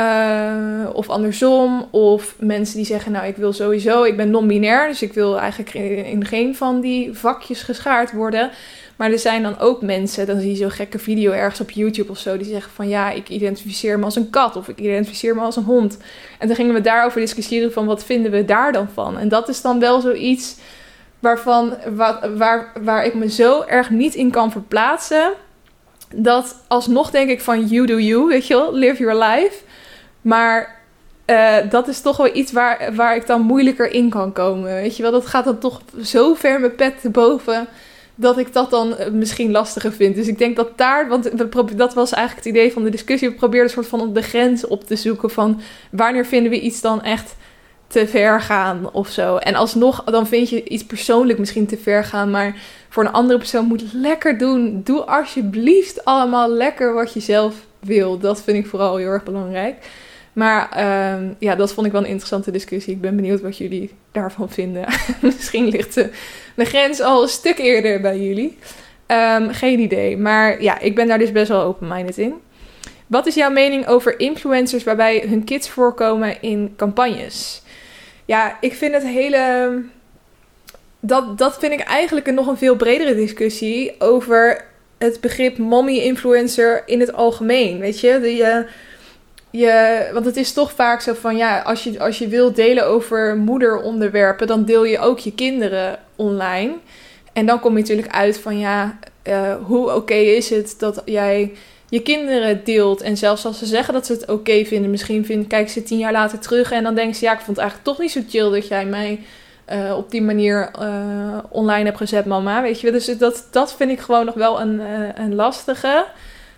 [0.01, 1.89] Uh, of andersom.
[1.91, 4.89] Of mensen die zeggen, nou ik wil sowieso, ik ben non-binair.
[4.89, 5.75] Dus ik wil eigenlijk
[6.07, 8.51] in geen van die vakjes geschaard worden.
[8.97, 12.11] Maar er zijn dan ook mensen, dan zie je zo'n gekke video ergens op YouTube
[12.11, 12.37] of zo.
[12.37, 15.57] Die zeggen van ja, ik identificeer me als een kat of ik identificeer me als
[15.57, 15.99] een hond.
[16.39, 19.19] En dan gingen we daarover discussiëren van wat vinden we daar dan van.
[19.19, 20.57] En dat is dan wel zoiets
[21.19, 25.33] waarvan, waar, waar, waar ik me zo erg niet in kan verplaatsen.
[26.15, 29.65] Dat alsnog denk ik van you do you, weet je wel, live your life.
[30.27, 30.79] Maar
[31.27, 34.75] uh, dat is toch wel iets waar, waar ik dan moeilijker in kan komen.
[34.75, 37.67] Weet je wel, dat gaat dan toch zo ver mijn pet te boven
[38.15, 40.15] dat ik dat dan eh, misschien lastiger vind.
[40.15, 43.29] Dus ik denk dat daar, want we dat was eigenlijk het idee van de discussie.
[43.29, 45.61] We probeerden een soort van de grens op te zoeken van
[45.91, 47.37] wanneer vinden we iets dan echt
[47.87, 49.37] te ver gaan of zo.
[49.37, 52.57] En alsnog, dan vind je iets persoonlijk misschien te ver gaan, maar
[52.89, 54.81] voor een andere persoon moet lekker doen.
[54.85, 58.19] Doe alsjeblieft allemaal lekker wat je zelf wil.
[58.19, 59.77] Dat vind ik vooral heel erg belangrijk.
[60.37, 62.95] Maar uh, ja, dat vond ik wel een interessante discussie.
[62.95, 64.85] Ik ben benieuwd wat jullie daarvan vinden.
[65.21, 66.11] Misschien ligt de,
[66.65, 68.59] grens al een stuk eerder bij jullie.
[69.07, 70.17] Um, geen idee.
[70.17, 72.35] Maar ja, ik ben daar dus best wel open-minded in.
[73.07, 77.63] Wat is jouw mening over influencers waarbij hun kids voorkomen in campagnes?
[78.25, 79.83] Ja, ik vind het hele.
[81.01, 84.65] Dat, dat vind ik eigenlijk een nog een veel bredere discussie over
[84.99, 87.79] het begrip mommy-influencer in het algemeen.
[87.79, 88.67] Weet je, de, je
[90.13, 93.37] want het is toch vaak zo van ja, als je, als je wilt delen over
[93.37, 96.73] moederonderwerpen, dan deel je ook je kinderen online.
[97.33, 101.53] En dan kom je natuurlijk uit van ja, uh, hoe oké is het dat jij
[101.89, 103.01] je kinderen deelt.
[103.01, 105.99] En zelfs als ze zeggen dat ze het oké vinden, misschien vind, kijken ze tien
[105.99, 108.21] jaar later terug en dan denken ze ja, ik vond het eigenlijk toch niet zo
[108.29, 109.21] chill dat jij mij
[109.65, 112.63] eh, op die manier eh, online heb gezet, mama.
[112.63, 114.81] Weet je, dus dat, dat vind ik gewoon nog wel een,
[115.15, 116.07] een lastige.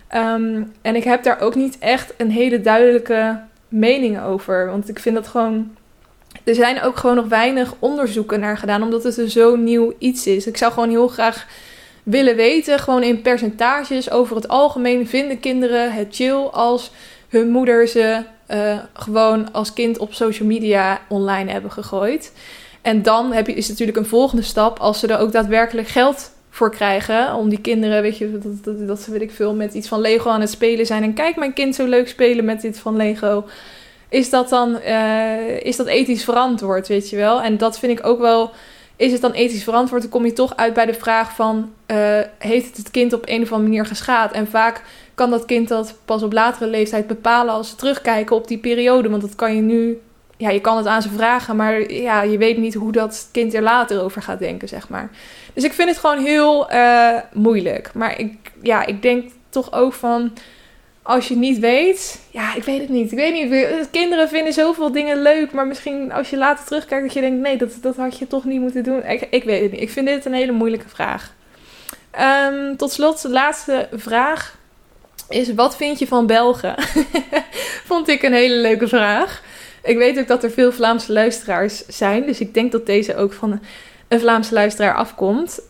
[0.09, 4.67] Ehm, en ik heb daar ook niet echt een hele duidelijke mening over.
[4.69, 5.77] Want ik vind dat gewoon.
[6.43, 10.27] Er zijn ook gewoon nog weinig onderzoeken naar gedaan, omdat het een zo nieuw iets
[10.27, 10.47] is.
[10.47, 11.47] Ik zou gewoon heel graag
[12.03, 16.91] willen weten, gewoon in percentages over het algemeen, vinden kinderen het chill als
[17.29, 18.23] hun moeder ze
[18.93, 22.31] gewoon als kind op social media online hebben gegooid.
[22.81, 26.31] En dan heb je, is natuurlijk een volgende stap als ze er ook daadwerkelijk geld
[26.49, 27.33] voor krijgen.
[27.33, 30.01] Om die kinderen, weet je, dat, dat, dat ze weet ik veel met iets van
[30.01, 31.03] Lego aan het spelen zijn.
[31.03, 33.45] En kijk mijn kind zo leuk spelen met dit van Lego.
[34.09, 37.41] Is dat dan uh, is dat ethisch verantwoord, weet je wel?
[37.41, 38.51] En dat vind ik ook wel.
[38.95, 40.01] Is het dan ethisch verantwoord?
[40.01, 41.71] Dan kom je toch uit bij de vraag van...
[41.87, 44.31] Uh, heeft het het kind op een of andere manier geschaad?
[44.31, 44.81] En vaak
[45.15, 47.53] kan dat kind dat pas op latere leeftijd bepalen...
[47.53, 49.09] als ze terugkijken op die periode.
[49.09, 49.99] Want dat kan je nu
[50.39, 53.53] ja, je kan het aan ze vragen, maar ja, je weet niet hoe dat kind
[53.53, 55.09] er later over gaat denken, zeg maar.
[55.53, 57.91] Dus ik vind het gewoon heel uh, moeilijk.
[57.93, 60.33] Maar ik, ja, ik denk toch ook van,
[61.01, 63.11] als je niet weet, ja, ik weet het niet.
[63.11, 67.13] Ik weet niet, kinderen vinden zoveel dingen leuk, maar misschien als je later terugkijkt dat
[67.13, 69.05] je denkt, nee, dat, dat had je toch niet moeten doen.
[69.05, 69.81] Ik, ik weet het niet.
[69.81, 71.33] Ik vind dit een hele moeilijke vraag.
[72.51, 74.57] Um, tot slot, de laatste vraag
[75.29, 76.75] is, wat vind je van Belgen?
[77.89, 79.41] Vond ik een hele leuke vraag.
[79.89, 82.25] Ik weet ook dat er veel Vlaamse luisteraars zijn.
[82.25, 83.59] Dus ik denk dat deze ook van
[84.07, 85.61] een Vlaamse luisteraar afkomt.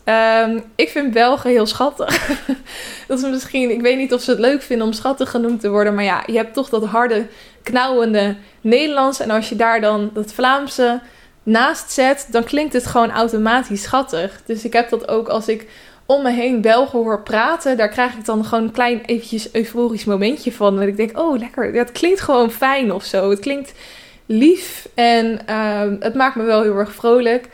[0.44, 2.28] Um, ik vind Belgen heel schattig.
[3.08, 5.70] dat is misschien, ik weet niet of ze het leuk vinden om schattig genoemd te
[5.70, 5.94] worden.
[5.94, 7.26] Maar ja, je hebt toch dat harde,
[7.62, 9.20] knauwende Nederlands.
[9.20, 11.00] En als je daar dan dat Vlaamse
[11.42, 14.42] naast zet, dan klinkt het gewoon automatisch schattig.
[14.46, 15.66] Dus ik heb dat ook als ik
[16.06, 20.04] om me heen Belgen hoor praten, daar krijg ik dan gewoon een klein eventjes euforisch
[20.04, 20.76] momentje van.
[20.76, 23.30] Dat ik denk, oh lekker, dat klinkt gewoon fijn of zo.
[23.30, 23.72] Het klinkt
[24.32, 27.48] lief en um, het maakt me wel heel erg vrolijk.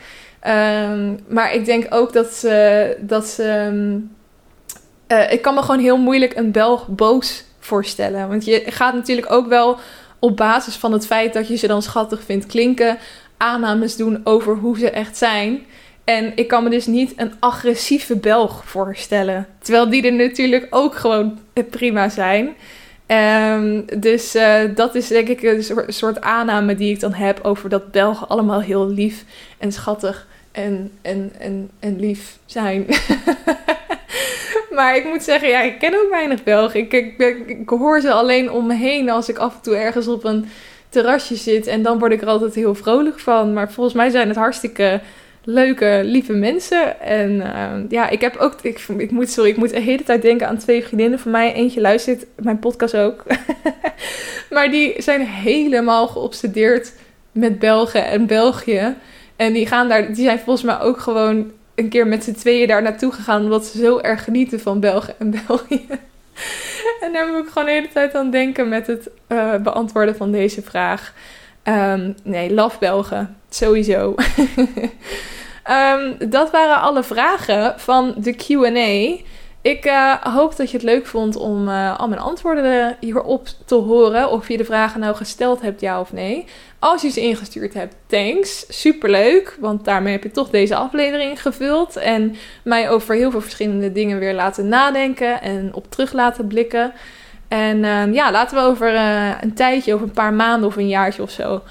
[0.47, 2.97] Um, maar ik denk ook dat ze.
[2.99, 3.71] Dat ze
[5.07, 8.27] uh, ik kan me gewoon heel moeilijk een Belg boos voorstellen.
[8.27, 9.77] Want je gaat natuurlijk ook wel
[10.19, 12.97] op basis van het feit dat je ze dan schattig vindt klinken,
[13.37, 15.65] aannames doen over hoe ze echt zijn.
[16.03, 19.47] En ik kan me dus niet een agressieve Belg voorstellen.
[19.61, 21.39] Terwijl die er natuurlijk ook gewoon
[21.69, 22.55] prima zijn.
[23.07, 27.69] Um, dus uh, dat is denk ik een soort aanname die ik dan heb over
[27.69, 29.23] dat Belgen allemaal heel lief
[29.57, 32.85] en schattig en, en, en, en lief zijn.
[34.77, 36.79] maar ik moet zeggen, ja, ik ken ook weinig Belgen.
[36.79, 39.75] Ik, ik, ik, ik, hoor ze alleen om me heen als ik af en toe
[39.75, 40.49] ergens op een
[40.89, 41.67] terrasje zit.
[41.67, 43.53] En dan word ik er altijd heel vrolijk van.
[43.53, 45.01] Maar volgens mij zijn het hartstikke
[45.49, 47.01] leuke, lieve mensen.
[47.01, 50.21] En uh, ja, ik heb ook, ik, ik, moet, sorry, ik moet de hele tijd
[50.21, 51.53] denken aan twee vriendinnen van mij.
[51.53, 53.23] Eentje luistert mijn podcast ook.
[54.49, 56.93] maar die zijn helemaal geobsedeerd
[57.31, 58.95] met Belgen en België.
[59.35, 62.67] En die gaan daar, die zijn volgens mij ook gewoon een keer met z'n tweeën
[62.67, 63.43] daar naartoe gegaan.
[63.43, 65.85] Omdat ze zo erg genieten van Belgen en België.
[67.01, 70.31] en daar moet ik gewoon de hele tijd aan denken met het uh, beantwoorden van
[70.31, 71.13] deze vraag.
[71.63, 73.36] Um, nee, love Belgen.
[73.49, 74.15] Sowieso.
[75.69, 79.25] Um, dat waren alle vragen van de QA.
[79.61, 83.75] Ik uh, hoop dat je het leuk vond om uh, al mijn antwoorden hierop te
[83.75, 84.31] horen.
[84.31, 86.45] Of je de vragen nou gesteld hebt, ja of nee.
[86.79, 88.65] Als je ze ingestuurd hebt, thanks.
[88.81, 91.95] Superleuk, want daarmee heb je toch deze aflevering gevuld.
[91.95, 96.93] En mij over heel veel verschillende dingen weer laten nadenken en op terug laten blikken.
[97.47, 98.95] En uh, ja, laten we over
[99.41, 101.61] een tijdje, over een paar maanden of een jaartje of zo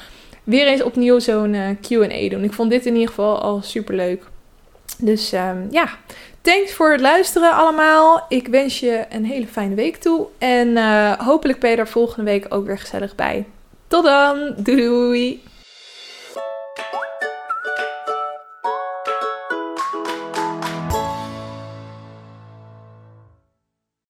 [0.47, 2.45] weer eens opnieuw zo'n eh, QA doen.
[2.45, 4.23] Ik vond dit in ieder geval al super leuk.
[4.99, 5.89] Dus um, ja,
[6.41, 8.27] thanks voor het luisteren allemaal.
[8.29, 10.27] Ik wens je een hele fijne week toe.
[10.39, 13.45] En uh, hopelijk ben je er volgende week ook weer gezellig bij.
[13.87, 14.55] Tot dan.
[14.57, 15.43] Doei.